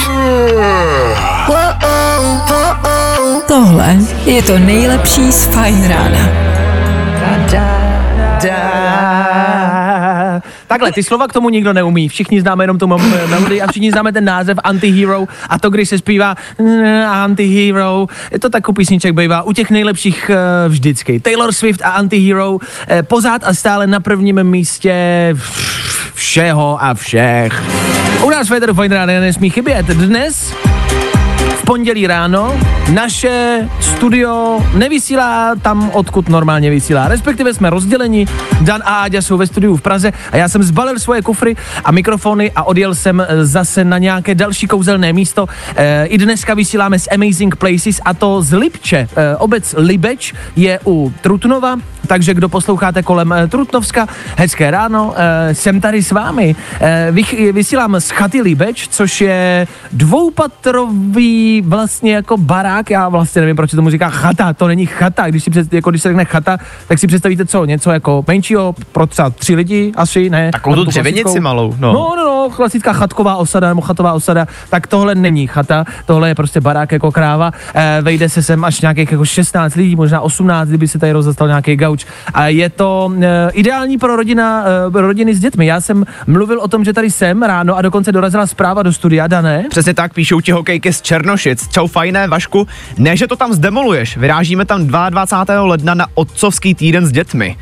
[3.48, 6.50] Tohle je to nejlepší z Fajn rána.
[10.66, 12.08] Takhle, ty slova k tomu nikdo neumí.
[12.08, 15.98] Všichni známe jenom tu melodii a všichni známe ten název Antihero a to, když se
[15.98, 21.20] zpívá mm, Antihero, je to takový písniček bývá u těch nejlepších eh, vždycky.
[21.20, 24.94] Taylor Swift a Antihero eh, pořád a stále na prvním místě
[26.14, 27.62] všeho a všech.
[28.24, 29.87] U nás Federu Fine Radio nesmí chybět.
[29.87, 30.52] Dnes
[31.56, 32.61] v pondělí ráno
[32.92, 37.09] naše studio nevysílá tam, odkud normálně vysílá.
[37.09, 38.26] Respektive jsme rozděleni,
[38.61, 41.92] Dan a Áďa jsou ve studiu v Praze a já jsem zbalil svoje kufry a
[41.92, 45.46] mikrofony a odjel jsem eh, zase na nějaké další kouzelné místo.
[45.76, 49.09] E, I dneska vysíláme z Amazing Places a to z Lipče.
[49.16, 51.76] E, obec Libeč je u Trutnova,
[52.10, 56.56] takže kdo posloucháte kolem e, Trutnovska, hezké ráno, e, jsem tady s vámi.
[56.80, 63.56] E, vych, vysílám z chaty Libeč, což je dvoupatrový vlastně jako barák, já vlastně nevím,
[63.56, 66.24] proč se tomu říká chata, to není chata, když si před, jako když se řekne
[66.24, 70.50] chata, tak si představíte co, něco jako menšího pro třeba tři lidi asi, ne?
[70.52, 71.92] Takovou tu dřevěnici malou, no.
[71.92, 72.16] no.
[72.16, 76.60] No, no, klasická chatková osada nebo chatová osada, tak tohle není chata, tohle je prostě
[76.60, 80.88] barák jako kráva, e, vejde se sem až nějakých jako 16 lidí, možná 18, kdyby
[80.88, 81.99] se tady rozestal nějaký gauč.
[82.34, 84.64] A je to e, ideální pro rodina,
[84.96, 85.66] e, rodiny s dětmi.
[85.66, 89.26] Já jsem mluvil o tom, že tady jsem ráno a dokonce dorazila zpráva do studia,
[89.26, 89.64] Dané.
[89.70, 91.68] Přesně tak píšou ti hokejky z Černošic.
[91.68, 92.66] Čau fajné, Vašku.
[92.98, 94.16] Ne, že to tam zdemoluješ.
[94.16, 95.62] Vyrážíme tam 22.
[95.64, 97.56] ledna na otcovský týden s dětmi.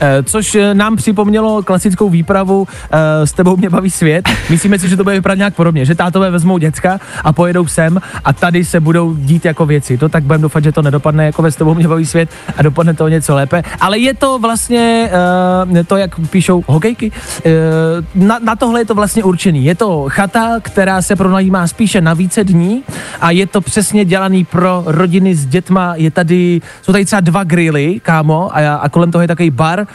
[0.00, 4.28] Eh, což eh, nám připomnělo klasickou výpravu eh, s tebou mě baví svět.
[4.50, 8.00] Myslíme si, že to bude vypadat nějak podobně, že tátové vezmou děcka a pojedou sem
[8.24, 9.98] a tady se budou dít jako věci.
[9.98, 12.62] To tak budeme doufat, že to nedopadne jako ve s tebou mě baví svět a
[12.62, 13.62] dopadne to něco lépe.
[13.80, 15.10] Ale je to vlastně
[15.86, 17.12] to, jak píšou hokejky,
[18.14, 19.64] na, na tohle je to vlastně určený.
[19.64, 22.82] Je to chata, která se pronajímá spíše na více dní
[23.20, 25.94] a je to přesně dělaný pro rodiny s dětma.
[25.96, 29.85] Je tady, jsou tady třeba dva grily, kámo, a, a kolem toho je takový bar,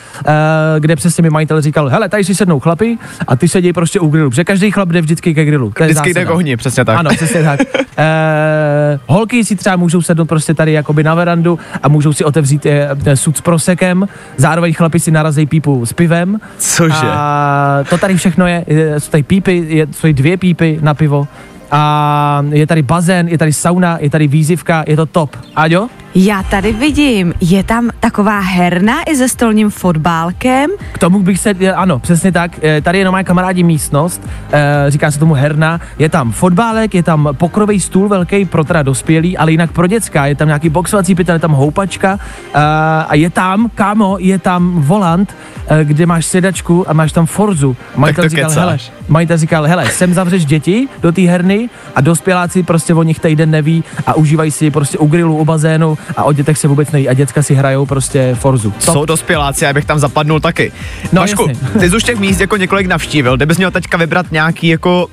[0.79, 4.07] kde přesně mi majitel říkal, hele, tady si sednou chlapi a ty sedí prostě u
[4.07, 5.71] grilu, protože každý chlap jde vždycky ke grilu.
[5.71, 6.97] To Vždycky jde k ohni, přesně tak.
[6.97, 7.59] Ano, přesně tak.
[7.97, 12.65] E, holky si třeba můžou sednout prostě tady jakoby na verandu a můžou si otevřít
[12.65, 16.39] e, sud s prosekem, zároveň chlapi si narazí pípu s pivem.
[16.57, 17.07] Cože?
[17.07, 18.65] A to tady všechno je,
[18.97, 21.27] jsou tady pípy, je, jsou tady dvě pípy na pivo.
[21.71, 25.37] A je tady bazén, je tady sauna, je tady výzivka, je to top.
[25.55, 25.87] Aďo?
[26.15, 30.69] Já tady vidím, je tam taková herna i se stolním fotbálkem.
[30.91, 34.85] K tomu bych se, ano, přesně tak, eh, tady je na moje kamarádi místnost, eh,
[34.87, 39.37] říká se tomu herna, je tam fotbálek, je tam pokrový stůl velký pro teda dospělý,
[39.37, 42.19] ale jinak pro děcka, je tam nějaký boxovací pytel, je tam houpačka
[42.53, 42.59] eh,
[43.07, 45.35] a je tam, kámo, je tam volant,
[45.83, 47.77] kde máš sedačku a máš tam Forzu.
[47.95, 51.60] Majitel to říkal, hele, majitel říkal, hele, sem zavřeš děti do té herny
[51.95, 55.97] a dospěláci prostě o nich týden neví a užívají si prostě u grilu, u bazénu
[56.17, 58.71] a o dětech se vůbec neví a děcka si hrajou prostě Forzu.
[58.71, 58.81] Top.
[58.81, 60.71] Jsou dospěláci, já bych tam zapadnul taky.
[61.11, 61.47] No, Vašku,
[61.79, 65.07] ty jsi už těch míst jako několik navštívil, kdybys měl teďka vybrat nějaký jako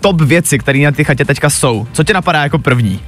[0.00, 1.86] top věci, které na ty chatě teďka jsou.
[1.92, 3.00] Co tě napadá jako první?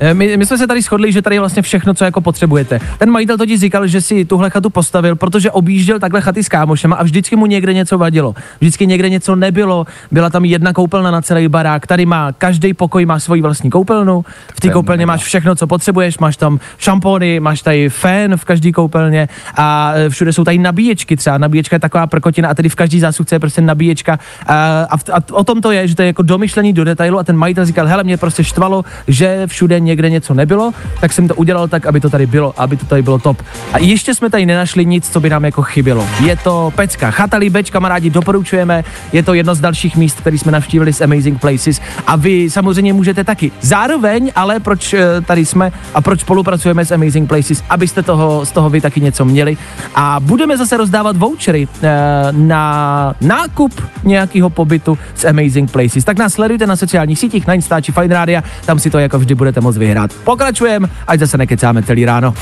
[0.00, 2.80] Eh, My, my jsme se tady shodli, že tady je vlastně všechno, co jako potřebujete.
[2.98, 6.96] Ten majitel totiž říkal, že si tuhle chatu postavil, protože objížděl takhle chaty s kámošema
[6.96, 8.34] a vždycky mu někde něco vadilo.
[8.60, 9.86] Vždycky někde něco nebylo.
[10.10, 11.86] Byla tam jedna koupelna na celý barák.
[11.86, 14.24] Tady má každý pokoj má svoji vlastní koupelnu.
[14.54, 16.18] V té koupelně máš všechno, co potřebuješ.
[16.18, 21.16] Máš tam šampony, máš tady fén v každé koupelně a eh, všude jsou tady nabíječky.
[21.16, 24.18] Třeba nabíječka je taková prkotina a tady v každý zásuvce je prostě nabíječka.
[24.46, 27.18] A, a, v- a o tom to je, že to je jako domyšlení do detailu
[27.18, 31.28] a ten majitel říkal, hele, mě prostě štvalo, že všude někde něco nebylo, tak jsem
[31.28, 33.42] to udělal tak, aby to tady bylo, aby to tady bylo top.
[33.72, 36.06] A ještě jsme tady nenašli nic, co by nám jako chybělo.
[36.22, 37.10] Je to pecka.
[37.10, 38.84] Chata Líbeč, kamarádi, doporučujeme.
[39.12, 42.92] Je to jedno z dalších míst, který jsme navštívili z Amazing Places a vy samozřejmě
[42.92, 43.52] můžete taky.
[43.60, 48.52] Zároveň, ale proč eh, tady jsme a proč spolupracujeme s Amazing Places, abyste toho, z
[48.52, 49.56] toho vy taky něco měli.
[49.94, 51.88] A budeme zase rozdávat vouchery eh,
[52.32, 53.72] na nákup
[54.04, 56.04] nějakého pobytu s Amazing Places.
[56.04, 59.34] Tak nás sledujte na sociálních sítích, na Instači Fine Radio, tam si to jako vždy
[59.34, 60.12] budete moct vyhrát.
[60.24, 62.34] Pokračujeme, ať zase nekecáme celý ráno.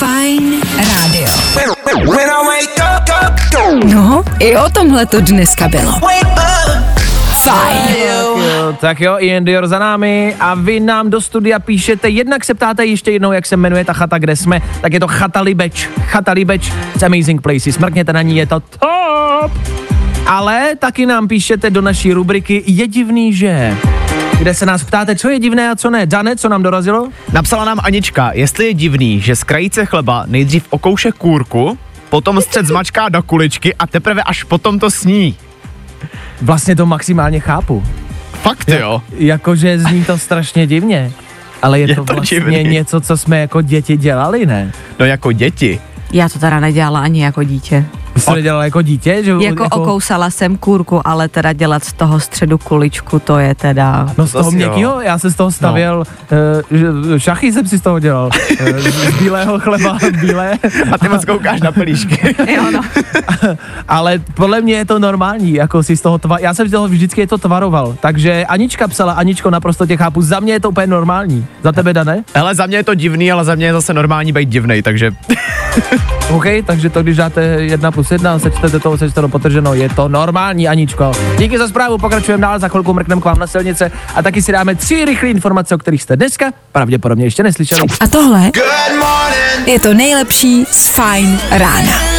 [0.00, 1.28] Fajn rádio.
[2.08, 3.36] When I wake up, up,
[3.84, 5.92] No, i o tomhle to dneska bylo.
[7.42, 7.96] Fajn.
[8.08, 8.36] Jo,
[8.80, 12.86] tak jo, Ian Dior za námi a vy nám do studia píšete, jednak se ptáte
[12.86, 16.32] ještě jednou, jak se jmenuje ta chata, kde jsme, tak je to Chata Libeč, Chata
[16.32, 19.52] Libeč z Amazing Places, mrkněte na ní, je to top!
[20.26, 23.76] Ale taky nám píšete do naší rubriky Je divný, že
[24.42, 26.06] kde se nás ptáte, co je divné a co ne.
[26.06, 27.08] Dane, co nám dorazilo?
[27.32, 31.78] Napsala nám Anička, jestli je divný, že z krajice chleba nejdřív okouše kůrku,
[32.10, 35.36] potom střed zmačká do kuličky a teprve až potom to sní.
[36.42, 37.84] Vlastně to maximálně chápu.
[38.32, 39.02] Fakt jo.
[39.16, 41.12] Jakože zní to strašně divně.
[41.62, 42.64] Ale je, Je to to vlastně divný.
[42.64, 44.72] něco, co jsme jako děti dělali, ne?
[44.98, 45.80] No jako děti.
[46.12, 47.84] Já to teda nedělala ani jako dítě.
[48.22, 49.24] Jsi to nedělala jako dítě?
[49.24, 54.08] Že, Jako okousala jsem kůrku, ale teda dělat z toho středu kuličku, to je teda...
[54.18, 56.04] No z toho měkkýho, já jsem z toho stavěl,
[56.70, 57.18] no.
[57.18, 58.30] šachy jsem si z toho dělal,
[58.60, 60.58] eh, z bílého chleba, bílé,
[60.92, 62.36] A ty moc koukáš na pelíšky.
[62.52, 62.80] Jo, no.
[63.88, 66.88] ale podle mě je to normální, jako si z toho tva, já jsem z toho
[66.88, 70.70] vždycky je to tvaroval, takže Anička psala, Aničko, naprosto tě chápu, za mě je to
[70.70, 72.24] úplně normální, za tebe, Dane?
[72.34, 75.12] Hele, za mě je to divný, ale za mě je zase normální být divnej, takže
[76.30, 80.08] OK, takže to, když dáte jedna plus jedna, sečtete to, sečtete to potrženo, je to
[80.08, 81.12] normální, Aničko.
[81.38, 84.52] Díky za zprávu, pokračujeme dál, za chvilku mrkneme k vám na silnice a taky si
[84.52, 87.82] dáme tři rychlé informace, o kterých jste dneska pravděpodobně ještě neslyšeli.
[88.00, 88.50] A tohle
[89.66, 92.11] je to nejlepší z Fajn rána.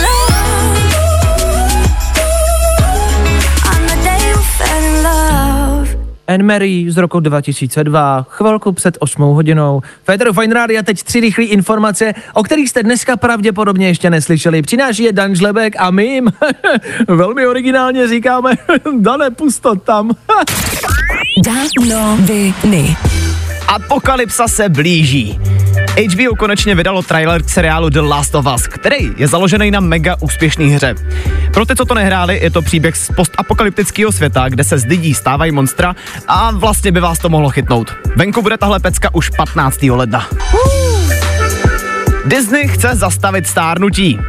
[6.33, 9.81] Anne Mary z roku 2002, chvilku před 8 hodinou.
[10.03, 14.61] Féteru Fine Radio teď tři rychlé informace, o kterých jste dneska pravděpodobně ještě neslyšeli.
[14.61, 16.29] Přináší je Dan Žlebek a my jim
[17.07, 18.51] velmi originálně říkáme,
[18.99, 20.11] Dane, pusto tam.
[21.45, 22.53] Danoviny.
[23.67, 25.39] apokalypsa se blíží.
[25.93, 30.15] HBO konečně vydalo trailer k seriálu The Last of Us, který je založený na mega
[30.21, 30.95] úspěšné hře.
[31.53, 35.13] Pro ty, co to nehráli, je to příběh z postapokalyptického světa, kde se z lidí
[35.13, 35.95] stávají monstra
[36.27, 37.93] a vlastně by vás to mohlo chytnout.
[38.15, 39.83] Venku bude tahle pecka už 15.
[39.83, 40.27] ledna.
[42.25, 44.19] Disney chce zastavit stárnutí.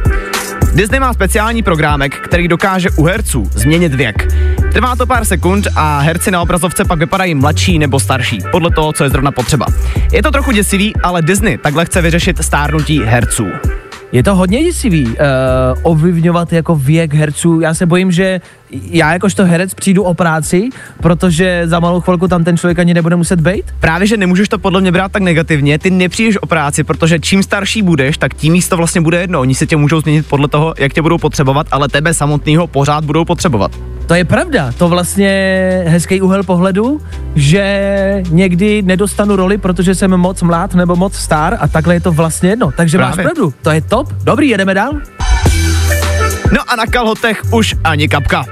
[0.73, 4.27] Disney má speciální programek, který dokáže u herců změnit věk.
[4.75, 8.93] Trvá to pár sekund a herci na obrazovce pak vypadají mladší nebo starší, podle toho,
[8.93, 9.65] co je zrovna potřeba.
[10.11, 13.45] Je to trochu děsivý, ale Disney takhle chce vyřešit stárnutí herců.
[14.11, 15.13] Je to hodně děsivý uh,
[15.81, 17.59] ovlivňovat jako věk herců.
[17.59, 20.69] Já se bojím, že já jakožto herec přijdu o práci,
[21.01, 23.65] protože za malou chvilku tam ten člověk ani nebude muset být.
[23.79, 27.43] Právě, že nemůžeš to podle mě brát tak negativně, ty nepřijdeš o práci, protože čím
[27.43, 29.39] starší budeš, tak tím místo vlastně bude jedno.
[29.39, 33.05] Oni se tě můžou změnit podle toho, jak tě budou potřebovat, ale tebe samotného pořád
[33.05, 33.94] budou potřebovat.
[34.07, 37.01] To je pravda, to vlastně hezký úhel pohledu,
[37.35, 42.11] že někdy nedostanu roli, protože jsem moc mlád nebo moc star a takhle je to
[42.11, 42.71] vlastně jedno.
[42.77, 43.23] Takže máš Právě.
[43.23, 44.13] pravdu, to je top.
[44.23, 44.91] Dobrý, jedeme dál.
[46.51, 48.45] No a na kalhotech už ani kapka.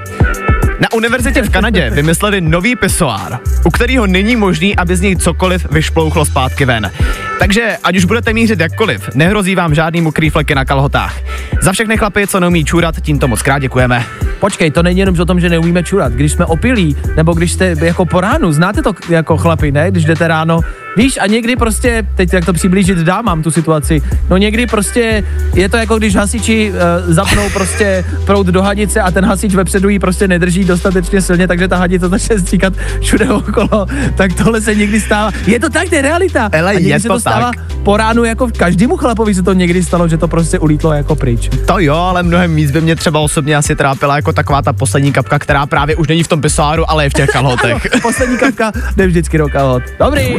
[0.80, 5.66] Na univerzitě v Kanadě vymysleli nový pisoár, u kterého není možný, aby z něj cokoliv
[5.70, 6.90] vyšplouchlo zpátky ven.
[7.38, 11.16] Takže ať už budete mířit jakkoliv, nehrozí vám žádný mokrý fleky na kalhotách.
[11.62, 14.04] Za všechny chlapy, co neumí čůrat, tímto moc krát děkujeme.
[14.40, 16.12] Počkej, to není jenom o tom, že neumíme čurat.
[16.12, 19.90] Když jsme opilí, nebo když jste jako po ránu, znáte to jako chlapi, ne?
[19.90, 20.60] Když jdete ráno,
[20.96, 25.24] víš, a někdy prostě, teď jak to přiblížit dám, mám tu situaci, no někdy prostě
[25.54, 29.88] je to jako když hasiči uh, zapnou prostě proud do hadice a ten hasič vepředu
[29.88, 34.74] ji prostě nedrží dostatečně silně, takže ta hadice začne stříkat všude okolo, tak tohle se
[34.74, 35.30] někdy stává.
[35.46, 36.50] Je to tak, to je realita.
[36.52, 37.76] Hele, a někdy je to to stává tak.
[37.82, 41.50] po ránu, jako každému chlapovi se to někdy stalo, že to prostě ulítlo jako pryč.
[41.66, 45.12] To jo, ale mnohem víc by mě třeba osobně asi trápila jako taková ta poslední
[45.12, 47.86] kapka, která právě už není v tom pisoáru, ale je v těch kalhotech.
[48.02, 49.82] Poslední kapka jde vždycky do kalhot.
[49.98, 50.36] Dobrý.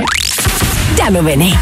[0.98, 1.54] Danoviny.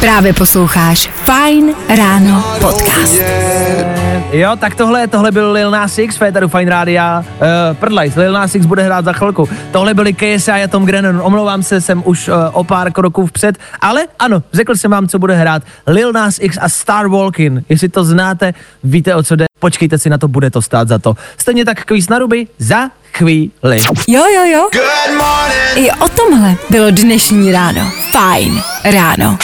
[0.00, 4.05] Právě posloucháš Fine Ráno podcast.
[4.36, 7.24] Jo, tak tohle, tohle byl Lil Nas X, Féteru Fine Rádia.
[7.40, 9.48] Uh, prdlajs, Lil Nas X bude hrát za chvilku.
[9.72, 11.20] Tohle byli KSI a Tom Grennan.
[11.22, 15.18] Omlouvám se, jsem už uh, o pár kroků vpřed, ale ano, řekl jsem vám, co
[15.18, 15.62] bude hrát.
[15.86, 17.64] Lil Nas X a Star Walking.
[17.68, 19.44] Jestli to znáte, víte, o co jde.
[19.58, 21.14] Počkejte si na to, bude to stát za to.
[21.38, 23.80] Stejně tak kvíz na ruby za chvíli.
[24.08, 24.68] Jo, jo, jo.
[24.72, 25.76] Good morning.
[25.76, 27.92] I o tomhle bylo dnešní ráno.
[28.10, 29.38] Fajn ráno.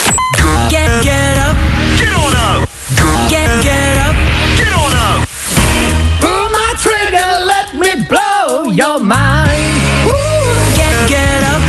[0.70, 1.51] Get, get up.
[8.74, 9.82] Your mind.
[10.76, 11.62] Get, get up.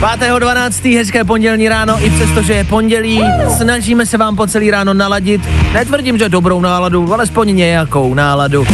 [0.00, 0.96] 5.12.
[0.96, 3.22] hezké pondělní ráno, i přesto, že je pondělí,
[3.56, 5.40] snažíme se vám po celý ráno naladit.
[5.72, 8.66] Netvrdím, že dobrou náladu, alespoň nějakou náladu.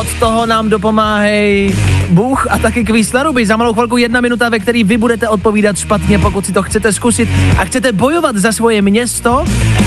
[0.00, 1.74] Od toho nám dopomáhej
[2.08, 3.46] Bůh a taky kvíz na ruby.
[3.46, 6.92] Za malou chvilku jedna minuta, ve který vy budete odpovídat špatně, pokud si to chcete
[6.92, 9.44] zkusit a chcete bojovat za svoje město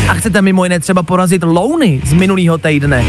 [0.10, 3.06] a chcete mimo jiné třeba porazit louny z minulého týdne.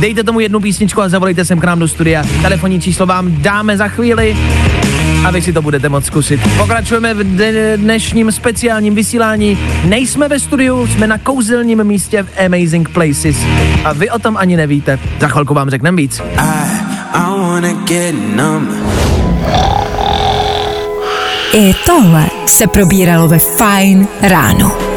[0.00, 2.24] Dejte tomu jednu písničku a zavolejte sem k nám do studia.
[2.42, 4.36] Telefonní číslo vám dáme za chvíli
[5.24, 6.40] a vy si to budete moct zkusit.
[6.56, 7.24] Pokračujeme v
[7.76, 9.58] dnešním speciálním vysílání.
[9.84, 13.36] Nejsme ve studiu, jsme na kouzelním místě v Amazing Places.
[13.84, 14.98] A vy o tom ani nevíte.
[15.20, 16.22] Za chvilku vám řekneme víc.
[17.12, 18.70] I wanna get numb.
[21.52, 24.89] I tohle se probíralo ve Fajn ráno.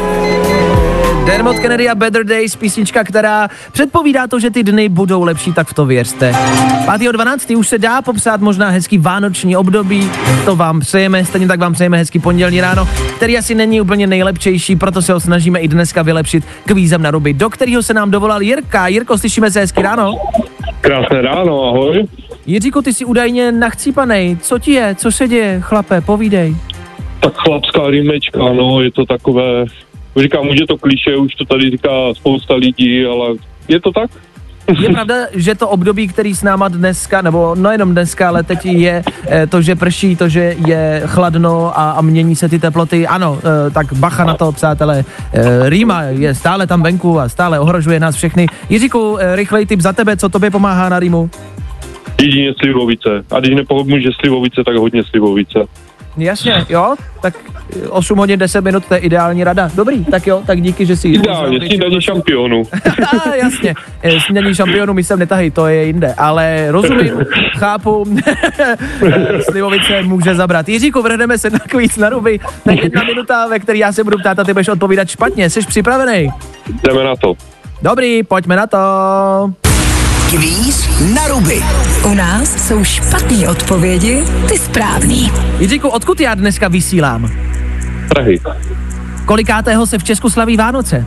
[1.26, 5.68] Dermot Kennedy a Better Days, písnička, která předpovídá to, že ty dny budou lepší, tak
[5.68, 6.32] v to věřte.
[6.32, 7.58] 5.12.
[7.58, 10.10] už se dá popsat možná hezký vánoční období,
[10.44, 14.76] to vám přejeme, stejně tak vám přejeme hezký pondělní ráno, který asi není úplně nejlepšejší,
[14.76, 18.42] proto se ho snažíme i dneska vylepšit kvízem na ruby, do kterého se nám dovolal
[18.42, 18.88] Jirka.
[18.88, 20.14] Jirko, slyšíme se hezky ráno?
[20.80, 22.06] Krásné ráno, ahoj.
[22.46, 24.36] Jiříku, ty jsi údajně nachcípanej.
[24.40, 24.94] Co ti je?
[24.94, 25.60] Co se děje?
[25.60, 26.56] Chlape, povídej.
[27.20, 29.64] Tak chlapská rýmečka, no, je to takové,
[30.16, 33.34] říkám, už je to kliše, už to tady říká spousta lidí, ale
[33.68, 34.10] je to tak?
[34.80, 38.66] Je pravda, že to období, který s náma dneska, nebo no jenom dneska, ale teď
[38.66, 43.06] je eh, to, že prší, to, že je chladno a, a mění se ty teploty.
[43.06, 45.04] Ano, eh, tak bacha na to, přátelé.
[45.32, 48.46] Eh, Rýma je stále tam venku a stále ohrožuje nás všechny.
[48.68, 51.30] Jiříku, rychlej tip za tebe, co tobě pomáhá na Rýmu?
[52.20, 53.24] Jedině slivovice.
[53.30, 55.58] A když nepomůže slivovice, tak hodně slivovice.
[56.16, 56.94] Jasně, jo?
[57.22, 57.34] Tak
[57.84, 59.70] eh, 8 hodin 10 minut, to je ideální rada.
[59.74, 61.08] Dobrý, tak jo, tak díky, že si...
[61.08, 62.62] Ideálně, snídaně šampionu.
[63.12, 67.12] Ah, jasně, Eh, snídaní šampionu mi sem netahy, to je jinde, ale rozumím,
[67.56, 68.04] chápu,
[69.50, 70.68] slivovice může zabrat.
[70.68, 74.18] Jiříku, vrhneme se na kvíc na ruby, na jedna minuta, ve které já se budu
[74.18, 75.50] ptát a ty budeš odpovídat špatně.
[75.50, 76.28] Jsi připravený?
[76.82, 77.34] Jdeme na to.
[77.82, 78.78] Dobrý, pojďme na to.
[80.34, 81.62] Kvíz na ruby.
[82.10, 85.30] U nás jsou špatné odpovědi, ty správný.
[85.60, 87.30] Jiříku, odkud já dneska vysílám?
[88.08, 88.40] Prahy.
[89.26, 91.06] Kolikátého se v Česku slaví Vánoce?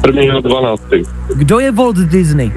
[0.00, 0.82] První na 12.
[1.34, 2.52] Kdo je Walt Disney?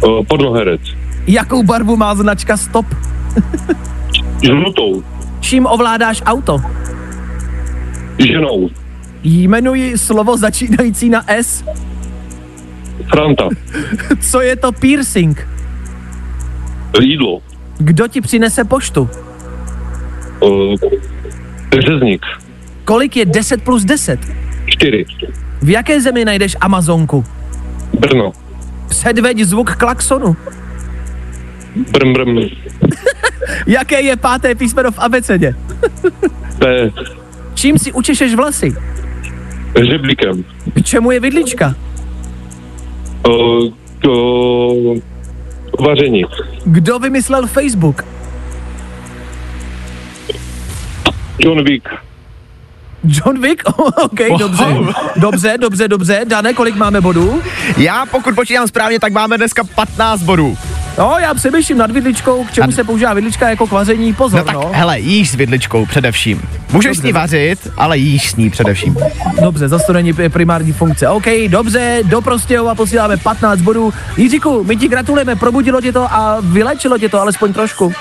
[0.00, 0.80] O, Pornoherec.
[1.26, 2.86] Jakou barvu má značka Stop?
[4.42, 5.02] Žlutou.
[5.40, 6.60] Čím ovládáš auto?
[8.18, 8.70] Ženou.
[9.22, 11.64] Jmenuji slovo začínající na S.
[13.08, 13.48] Franta.
[14.30, 15.48] Co je to piercing?
[17.00, 17.42] Jídlo.
[17.78, 19.08] Kdo ti přinese poštu?
[20.40, 20.74] Uh,
[21.86, 22.26] řezník.
[22.84, 24.20] Kolik je 10 plus 10?
[24.66, 25.04] Čtyři.
[25.62, 27.24] V jaké zemi najdeš Amazonku?
[27.98, 28.32] Brno.
[28.88, 30.36] Předveď zvuk klaxonu.
[31.92, 32.38] Brm, brm.
[33.66, 35.54] Jaké je páté písmeno v abecedě?
[36.58, 36.90] P.
[37.54, 38.74] Čím si učešeš vlasy?
[39.90, 40.44] Žeblíkem.
[40.74, 41.74] K čemu je vidlička?
[43.28, 44.74] Uh, to...
[45.80, 46.24] Vaření.
[46.64, 48.04] Kdo vymyslel Facebook?
[51.38, 51.88] John Wick.
[53.04, 53.62] John Wick?
[53.78, 54.64] OK, dobře.
[55.16, 56.20] Dobře, dobře, dobře.
[56.24, 57.42] Dane, kolik máme bodů?
[57.76, 60.56] Já pokud počítám správně, tak máme dneska 15 bodů.
[61.00, 64.14] No, já přemýšlím nad vidličkou, k čemu se používá vidlička jako k vaření.
[64.14, 64.70] Pozor, No tak no.
[64.72, 66.42] hele, jíš s vidličkou především.
[66.72, 68.96] Můžeš s ní vařit, ale jíš s ní především.
[69.42, 71.08] Dobře, zase to není primární funkce.
[71.08, 73.92] OK, dobře, do Prostějova posíláme 15 bodů.
[74.16, 77.92] Jiříku, my ti gratulujeme, probudilo tě to a vylečilo tě to alespoň trošku.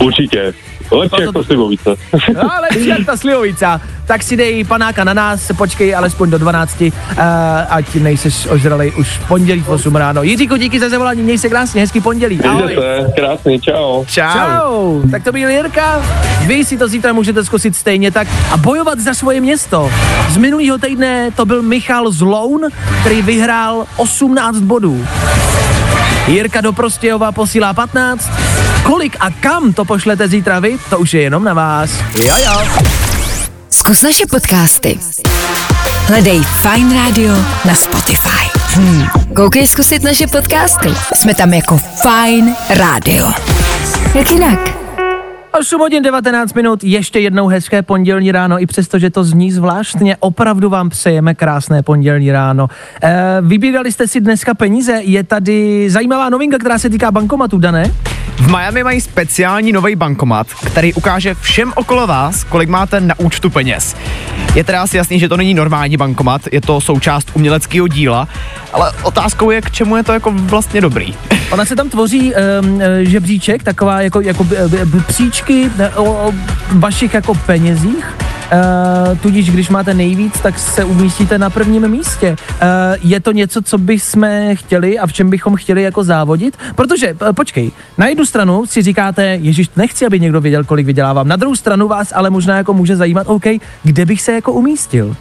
[0.00, 0.54] Určitě.
[0.92, 1.90] Lepší jak to slivovice.
[2.34, 3.80] No, lepší jak ta slivovica.
[4.12, 6.92] Tak si dej panáka na nás, počkej alespoň do 12, uh,
[7.64, 10.22] ať nejseš ožralej už v pondělí v 8 ráno.
[10.22, 12.40] Jiříku, díky za zavolání, měj se krásně, hezký pondělí.
[12.44, 12.76] Ahoj.
[12.76, 14.04] se, krásný, čau.
[14.04, 14.32] Čau.
[14.36, 15.10] Čau.
[15.10, 16.04] Tak to byl Jirka.
[16.44, 19.90] Vy si to zítra můžete zkusit stejně tak a bojovat za svoje město.
[20.28, 22.68] Z minulého týdne to byl Michal Zloun,
[23.00, 25.06] který vyhrál 18 bodů.
[26.28, 28.30] Jirka do Prostějova posílá 15.
[28.82, 31.90] Kolik a kam to pošlete zítra vy, to už je jenom na vás.
[32.24, 33.11] Jo jo.
[33.82, 34.98] Zkus naše podcasty.
[36.06, 37.34] Hledej Fine Radio
[37.66, 38.46] na Spotify.
[38.78, 39.06] Hmm.
[39.34, 40.88] Koukej zkusit naše podcasty.
[41.14, 43.32] Jsme tam jako Fine Radio.
[44.14, 44.81] Jak jinak?
[45.54, 50.16] 8 hodin 19 minut, ještě jednou hezké pondělní ráno, i přesto, že to zní zvláštně,
[50.20, 52.68] opravdu vám přejeme krásné pondělní ráno.
[53.02, 57.90] E, vybírali jste si dneska peníze, je tady zajímavá novinka, která se týká bankomatu, dané?
[58.36, 63.50] V Miami mají speciální nový bankomat, který ukáže všem okolo vás, kolik máte na účtu
[63.50, 63.96] peněz.
[64.54, 68.28] Je teda asi jasný, že to není normální bankomat, je to součást uměleckého díla,
[68.72, 71.14] ale otázkou je, k čemu je to jako vlastně dobrý.
[71.52, 76.32] Ona se tam tvoří um, žebříček, taková jako, jako b, b, příčky e, o, o
[76.72, 78.16] vašich jako penězích.
[78.52, 82.30] Uh, tudíž, když máte nejvíc, tak se umístíte na prvním místě.
[82.30, 82.66] Uh,
[83.10, 86.56] je to něco, co bychom chtěli a v čem bychom chtěli jako závodit?
[86.74, 91.28] Protože, počkej, na jednu stranu si říkáte, Ježíš, nechci, aby někdo věděl, kolik vydělávám.
[91.28, 93.44] Na druhou stranu vás ale možná jako může zajímat, OK,
[93.82, 95.16] kde bych se jako umístil?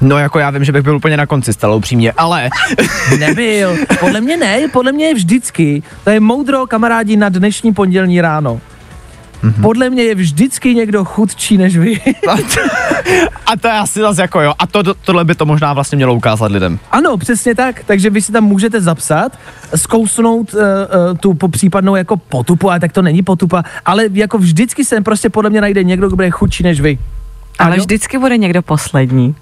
[0.00, 2.48] No jako já vím, že bych byl úplně na konci, stalo upřímně, ale
[3.18, 3.76] Nebyl.
[4.00, 5.82] Podle mě ne, podle mě je vždycky.
[6.04, 8.60] To je moudro, kamarádi, na dnešní pondělní ráno.
[9.44, 9.62] Mm-hmm.
[9.62, 12.00] Podle mě je vždycky někdo chudší než vy.
[13.46, 15.96] a to je asi zase jako jo, a to, to, tohle by to možná vlastně
[15.96, 16.78] mělo ukázat lidem.
[16.92, 17.84] ano, přesně tak.
[17.86, 19.32] Takže vy si tam můžete zapsat,
[19.76, 24.38] zkousnout uh, uh, tu po případnou jako potupu, ale tak to není potupa, ale jako
[24.38, 26.98] vždycky se prostě podle mě najde někdo, kdo bude chudší než vy.
[27.58, 27.80] Ale Ano?
[27.80, 29.34] vždycky bude někdo poslední.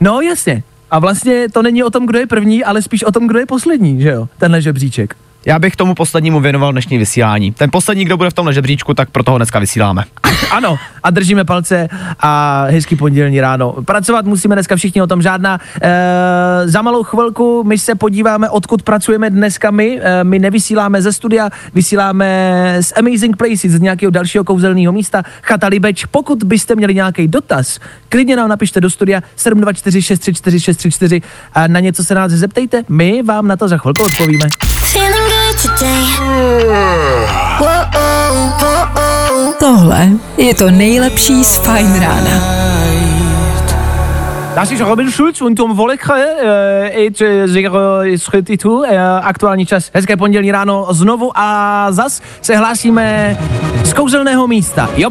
[0.00, 0.62] No jasně.
[0.90, 3.46] A vlastně to není o tom, kdo je první, ale spíš o tom, kdo je
[3.46, 4.28] poslední, že jo?
[4.38, 5.16] Tenhle žebříček.
[5.46, 7.52] Já bych tomu poslednímu věnoval dnešní vysílání.
[7.52, 10.04] Ten poslední, kdo bude v tomhle žebříčku, tak pro toho dneska vysíláme.
[10.50, 11.88] Ano, a držíme palce
[12.20, 13.72] a hezký pondělní ráno.
[13.72, 15.60] Pracovat musíme dneska všichni o tom žádná.
[15.82, 20.00] E, za malou chvilku my se podíváme, odkud pracujeme dneska my.
[20.02, 25.66] E, my nevysíláme ze studia, vysíláme z Amazing Places, z nějakého dalšího kouzelného místa, Chata
[25.66, 26.04] Libeč.
[26.04, 27.78] Pokud byste měli nějaký dotaz,
[28.08, 31.22] klidně nám napište do studia 724 634 634
[31.52, 34.48] a na něco se nás zeptejte, my vám na to za chvilku odpovíme.
[39.58, 42.56] Tohle je to nejlepší z Fine Rána.
[44.72, 45.76] Ist Robin Schulz und Tom
[47.46, 48.04] zero
[48.58, 48.86] tu, uh,
[49.22, 53.36] aktuální čas, hezké pondělí ráno znovu a zas se hlásíme
[53.84, 54.90] z kouzelného místa.
[54.96, 55.10] Jo.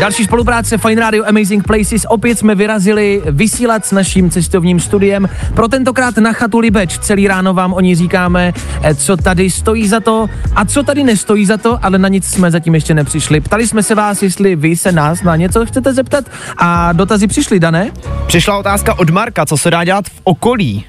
[0.00, 2.06] Další spolupráce Fine Radio Amazing Places.
[2.08, 5.28] Opět jsme vyrazili vysílat s naším cestovním studiem.
[5.54, 6.98] Pro tentokrát na chatu Libeč.
[6.98, 11.04] Celý ráno vám o ní říkáme, eh, co tady stojí za to a co tady
[11.04, 13.40] nestojí za to, ale na nic jsme zatím ještě nepřišli.
[13.40, 16.24] Ptali jsme se vás, jestli vy se nás na něco chcete zeptat
[16.56, 17.90] a dotazy přišly, dané?
[18.26, 20.84] Přišla otázka od Marka, co se dá dělat v okolí.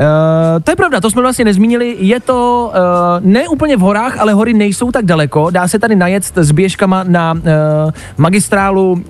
[0.00, 1.96] Uh, to je pravda, to jsme vlastně nezmínili.
[1.98, 2.80] Je to uh,
[3.20, 5.50] ne úplně v horách, ale hory nejsou tak daleko.
[5.50, 7.40] Dá se tady najet s běžkama na uh,
[8.16, 9.00] magistrálu uh,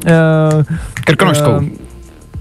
[1.05, 1.51] Krkonožskou.
[1.51, 1.63] Uh,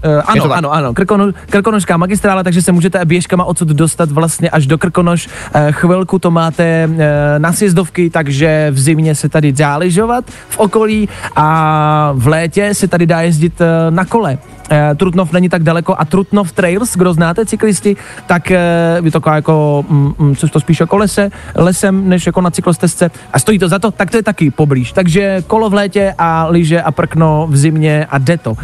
[0.02, 4.66] to ano, ano, ano, Krkono, Krkonošská magistrála, takže se můžete běžkama odsud dostat vlastně až
[4.66, 5.26] do Krkonoš.
[5.26, 6.96] Uh, chvilku to máte uh,
[7.38, 12.88] na sjezdovky, takže v zimě se tady dá lyžovat v okolí a v létě se
[12.88, 14.38] tady dá jezdit uh, na kole.
[14.70, 17.96] Uh, Trutnov není tak daleko a Trutnov Trails, kdo znáte cyklisti,
[18.26, 22.40] tak uh, je to jako, mm, mm, což to spíš jako lese, lesem, než jako
[22.40, 24.92] na cyklostezce a stojí to za to, tak to je taky poblíž.
[24.92, 28.50] Takže kolo v létě a lyže a prkno v zimě a jde to.
[28.50, 28.56] Uh,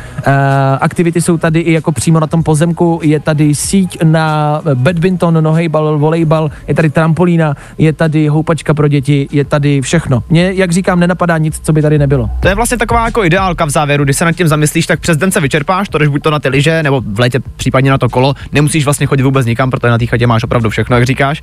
[0.80, 5.98] aktivity jsou tady i jako přímo na tom pozemku, je tady síť na badminton, nohejbal,
[5.98, 10.22] volejbal, je tady trampolína, je tady houpačka pro děti, je tady všechno.
[10.30, 12.30] Mně, jak říkám, nenapadá nic, co by tady nebylo.
[12.40, 15.16] To je vlastně taková jako ideálka v závěru, když se nad tím zamyslíš, tak přes
[15.16, 17.98] den se vyčerpáš, to jdeš buď to na ty lyže, nebo v létě případně na
[17.98, 21.04] to kolo, nemusíš vlastně chodit vůbec nikam, protože na té chatě máš opravdu všechno, jak
[21.04, 21.42] říkáš.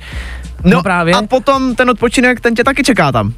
[0.64, 1.14] No, No právě.
[1.14, 3.32] A potom ten odpočinek, ten tě taky čeká tam.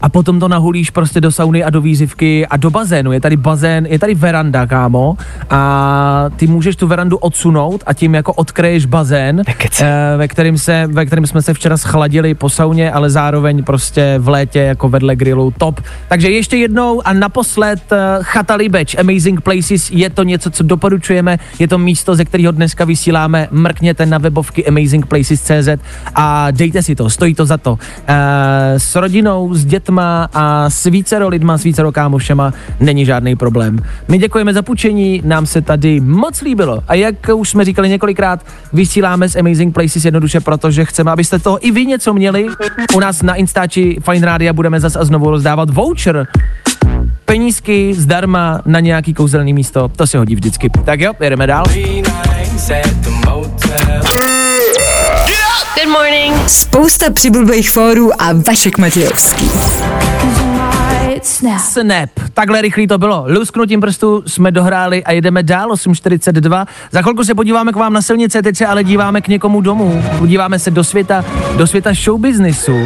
[0.00, 3.12] A potom to nahulíš prostě do sauny a do výzivky a do bazénu.
[3.12, 5.16] Je tady bazén, je tady veranda, kámo.
[5.50, 9.42] A ty můžeš tu verandu odsunout a tím jako odkryješ bazén,
[9.80, 14.14] eh, ve kterým, se, ve kterým jsme se včera schladili po sauně, ale zároveň prostě
[14.18, 15.80] v létě jako vedle grilu top.
[16.08, 21.38] Takže ještě jednou a naposled eh, Chata Libeč, Amazing Places, je to něco, co doporučujeme,
[21.58, 25.68] je to místo, ze kterého dneska vysíláme, mrkněte na webovky amazingplaces.cz
[26.14, 27.78] a dejte si to, stojí to za to.
[28.06, 33.78] Eh, s rodinou, s dětma a s vícero lidma, s vícero kámošema není žádný problém.
[34.08, 38.46] My děkujeme za půjčení, nám se tady moc líbilo a jak už jsme říkali několikrát,
[38.72, 42.46] vysíláme z Amazing Places jednoduše proto, že chceme, abyste toho i vy něco měli.
[42.94, 46.26] U nás na Instači Fine Rádia budeme zase a znovu rozdávat voucher
[47.24, 50.70] penízky zdarma na nějaký kouzelný místo, to se hodí vždycky.
[50.84, 51.64] Tak jo, jedeme dál.
[55.76, 56.48] Good morning.
[56.48, 59.50] Spousta přibulbých fórů a Vašek Matějovský.
[61.58, 62.10] Snap.
[62.34, 63.24] Takhle rychlý to bylo.
[63.28, 66.66] Lusknutím prstu jsme dohráli a jedeme dál 8.42.
[66.90, 70.04] Za chvilku se podíváme k vám na silnice, teď se ale díváme k někomu domů.
[70.18, 71.24] Podíváme se do světa,
[71.56, 72.76] do světa showbiznisu.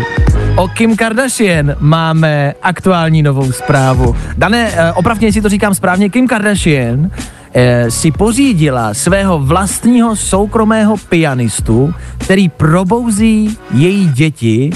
[0.56, 4.16] O Kim Kardashian máme aktuální novou zprávu.
[4.36, 7.10] Dané, eh, opravně, jestli to říkám správně, Kim Kardashian
[7.54, 14.70] eh, si pořídila svého vlastního soukromého pianistu, který probouzí její děti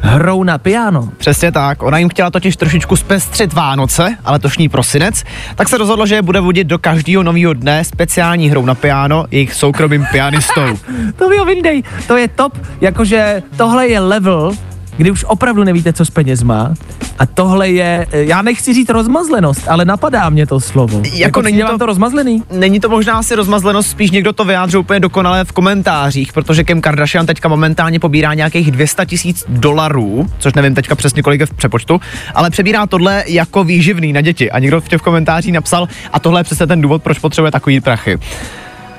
[0.00, 1.08] hrou na piano.
[1.16, 6.06] Přesně tak, ona jim chtěla totiž trošičku zpestřit Vánoce a letošní prosinec, tak se rozhodla,
[6.06, 10.78] že je bude vodit do každého nového dne speciální hrou na piano jejich soukromým pianistou.
[11.16, 14.52] To mi ho vyndej, to je top, jakože tohle je level,
[15.00, 16.74] kdy už opravdu nevíte, co s penězma.
[17.18, 21.02] A tohle je, já nechci říct rozmazlenost, ale napadá mě to slovo.
[21.12, 22.42] Jako není není vám to- to rozmazlený?
[22.52, 26.80] Není to možná asi rozmazlenost, spíš někdo to vyjádřil úplně dokonale v komentářích, protože Kim
[26.80, 31.54] Kardashian teďka momentálně pobírá nějakých 200 tisíc dolarů, což nevím teďka přesně kolik je v
[31.54, 32.00] přepočtu,
[32.34, 34.50] ale přebírá tohle jako výživný na děti.
[34.50, 37.80] A někdo v těch komentářích napsal, a tohle je přesně ten důvod, proč potřebuje takový
[37.80, 38.18] prachy.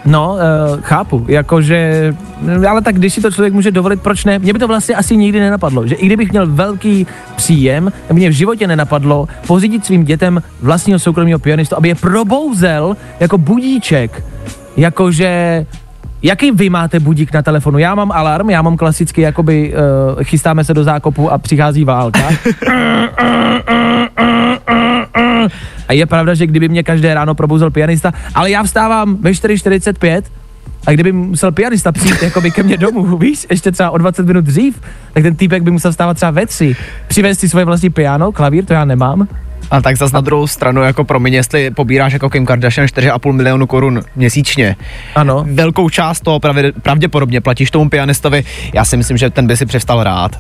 [0.05, 2.13] No, uh, chápu, jakože,
[2.69, 4.39] ale tak když si to člověk může dovolit, proč ne?
[4.39, 8.33] Mně by to vlastně asi nikdy nenapadlo, že i kdybych měl velký příjem, mě v
[8.33, 14.23] životě nenapadlo pořídit svým dětem vlastního soukromého pianistu, aby je probouzel jako budíček,
[14.77, 15.65] jakože
[16.23, 17.77] Jaký vy máte budík na telefonu?
[17.77, 22.19] Já mám alarm, já mám klasicky, jakoby uh, chystáme se do zákopu a přichází válka.
[25.91, 30.21] A je pravda, že kdyby mě každé ráno probouzel pianista, ale já vstávám ve 4.45
[30.87, 34.45] a kdyby musel pianista přijít jakoby ke mně domů, víš, ještě třeba o 20 minut
[34.45, 34.81] dřív,
[35.13, 36.75] tak ten týpek by musel vstávat třeba ve tři.
[37.07, 39.27] Přivést si svoje vlastní piano, klavír, to já nemám.
[39.71, 43.31] A tak zas na druhou stranu, jako pro mě, jestli pobíráš jako Kim Kardashian 4,5
[43.31, 44.75] milionu korun měsíčně,
[45.15, 45.45] Ano.
[45.47, 49.65] velkou část toho pravě, pravděpodobně platíš tomu pianistovi, já si myslím, že ten by si
[49.65, 50.39] přestal rád.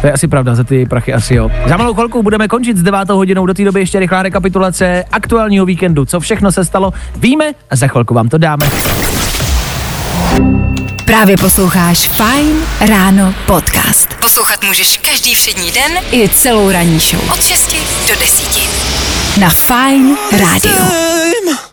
[0.00, 1.50] To je asi pravda, za ty prachy asi jo.
[1.66, 5.66] Za malou chvilku budeme končit s devátou hodinou, do té doby ještě rychlá rekapitulace aktuálního
[5.66, 8.66] víkendu, co všechno se stalo, víme a za chvilku vám to dáme.
[11.04, 14.14] Právě posloucháš Fine Ráno podcast.
[14.20, 17.20] Poslouchat můžeš každý všední den i celou ranní show.
[17.32, 17.76] Od 6
[18.08, 19.40] do 10.
[19.40, 21.29] Na Fine Radio.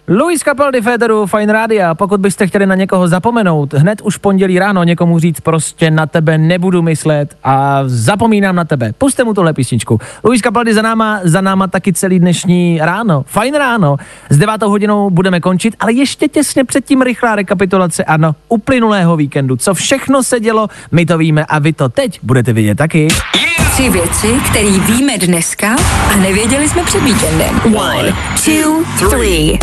[0.08, 1.96] Luis Capaldi Federu, Fine Radio.
[1.96, 6.38] Pokud byste chtěli na někoho zapomenout, hned už pondělí ráno někomu říct prostě na tebe
[6.38, 8.94] nebudu myslet a zapomínám na tebe.
[8.98, 10.00] Puste mu tuhle písničku.
[10.24, 13.24] Luis Capaldi za náma, za náma taky celý dnešní ráno.
[13.28, 13.98] Fine ráno.
[14.30, 19.56] S devátou hodinou budeme končit, ale ještě těsně předtím rychlá rekapitulace, ano, uplynulého víkendu.
[19.56, 23.04] Co všechno se dělo, my to víme a vy to teď budete vidět taky.
[23.04, 25.76] Yes, Tři věci, které víme dneska
[26.14, 27.62] a nevěděli jsme před víkendem.
[27.76, 28.14] One,
[28.46, 29.60] two, three.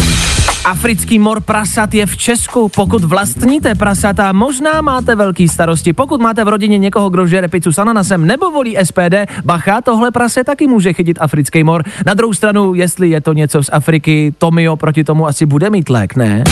[0.64, 2.68] Africký mor prasat je v Česku.
[2.68, 5.92] Pokud vlastníte prasata, možná máte velký starosti.
[5.92, 10.10] Pokud máte v rodině někoho, kdo žere pizzu s ananasem nebo volí SPD, bacha, tohle
[10.10, 11.84] prase taky může chytit africký mor.
[12.06, 15.90] Na druhou stranu, jestli je to něco z Afriky, Tomio proti tomu asi bude mít
[15.90, 16.44] lék, ne?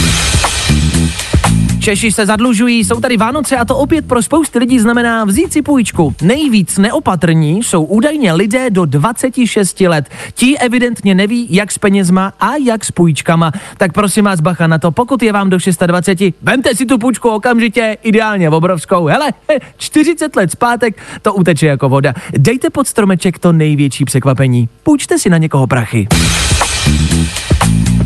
[1.83, 5.63] Češi se zadlužují, jsou tady Vánoce a to opět pro spousty lidí znamená vzít si
[5.63, 6.15] půjčku.
[6.23, 10.09] Nejvíc neopatrní jsou údajně lidé do 26 let.
[10.35, 13.53] Ti evidentně neví, jak s penězma a jak s půjčkama.
[13.77, 17.29] Tak prosím vás bacha na to, pokud je vám do 26, vemte si tu půjčku
[17.29, 19.07] okamžitě, ideálně obrovskou.
[19.07, 19.33] Hele,
[19.77, 22.15] 40 let zpátek, to uteče jako voda.
[22.33, 24.69] Dejte pod stromeček to největší překvapení.
[24.83, 26.09] Půjčte si na někoho prachy.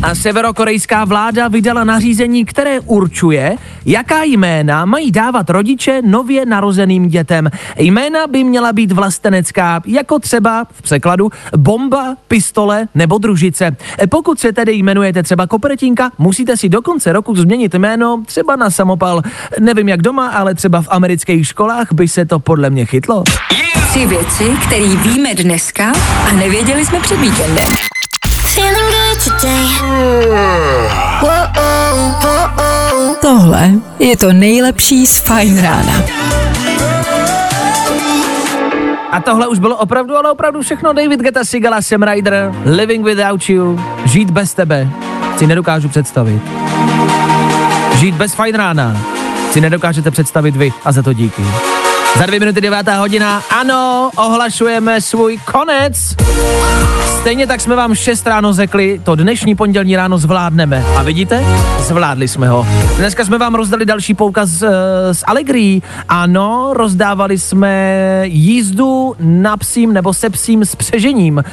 [0.03, 7.49] A severokorejská vláda vydala nařízení, které určuje, jaká jména mají dávat rodiče nově narozeným dětem.
[7.77, 13.75] Jména by měla být vlastenecká, jako třeba v překladu bomba, pistole nebo družice.
[14.09, 18.69] Pokud se tedy jmenujete třeba Kopertinka, musíte si do konce roku změnit jméno třeba na
[18.69, 19.21] samopal.
[19.59, 23.23] Nevím jak doma, ale třeba v amerických školách by se to podle mě chytlo.
[23.89, 25.93] Tři věci, které víme dneska
[26.29, 27.67] a nevěděli jsme před víkendem.
[33.21, 36.03] Tohle je to nejlepší z Fine Rána.
[39.11, 40.93] A tohle už bylo opravdu, ale opravdu všechno.
[40.93, 44.89] David Geta, Sigala, Sam Ryder, Living Without You, Žít bez tebe,
[45.37, 46.41] si nedokážu představit.
[47.95, 48.97] Žít bez fajn rána
[49.51, 51.43] si nedokážete představit vy a za to díky.
[52.17, 56.15] Za dvě minuty devátá hodina, ano, ohlašujeme svůj konec.
[57.19, 60.83] Stejně tak jsme vám 6 ráno řekli, to dnešní pondělní ráno zvládneme.
[60.97, 61.43] A vidíte?
[61.79, 62.67] Zvládli jsme ho.
[62.97, 64.69] Dneska jsme vám rozdali další poukaz uh,
[65.11, 65.83] z Allegrí.
[66.09, 71.37] Ano, rozdávali jsme jízdu na psím nebo se psím s přežením.
[71.37, 71.43] Uh,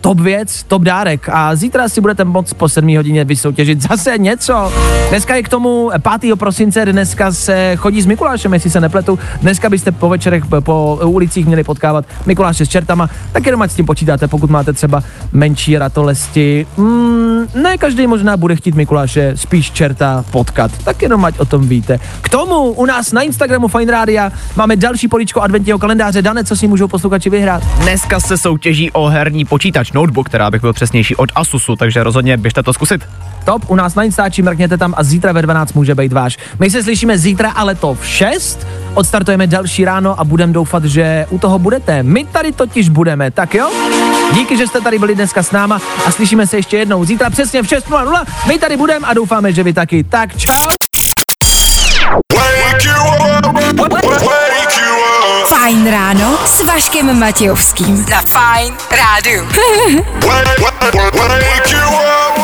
[0.00, 1.28] top věc, top dárek.
[1.32, 4.72] A zítra si budete moct po 7 hodině vysoutěžit zase něco.
[5.08, 5.90] Dneska je k tomu
[6.20, 6.38] 5.
[6.38, 9.18] prosince, dneska se chodí s Mikulášem, jestli se nepletu.
[9.40, 13.10] Dneska byste po večerech po- ulicích měli potkávat Mikuláše s čertama.
[13.32, 16.66] Tak jenom ať s tím počítáte, pokud máte třeba menší ratolesti.
[16.76, 20.70] Mm, ne každý možná bude chtít Mikuláše spíš čerta potkat.
[20.84, 22.00] Tak jenom ať o tom víte.
[22.20, 26.22] K tomu u nás na Instagramu Fine Rádia máme další políčko adventního kalendáře.
[26.22, 27.62] Dane, co si můžou posluchači vyhrát?
[27.82, 32.36] Dneska se soutěží o herní počítač, notebook, která bych byl přesnější od Asusu, takže rozhodně
[32.36, 33.00] běžte to zkusit.
[33.44, 36.38] Top, u nás na Instači, mrkněte tam a zítra ve 12 může být váš.
[36.58, 38.66] My se slyšíme zítra, ale to v 6.
[38.94, 42.02] Odstartujeme další ráno a budeme doufat, že u toho budete.
[42.02, 43.70] My tady totiž budeme, tak jo?
[44.32, 47.04] Díky, že jste tady byli dneska s náma a slyšíme se ještě jednou.
[47.04, 48.24] Zítra přesně v 6.00.
[48.46, 50.04] My tady budeme a doufáme, že vy taky.
[50.04, 50.52] Tak čau.
[55.48, 58.06] Fajn ráno s Vaškem Matějovským.
[58.10, 59.48] Na Fajn rádu.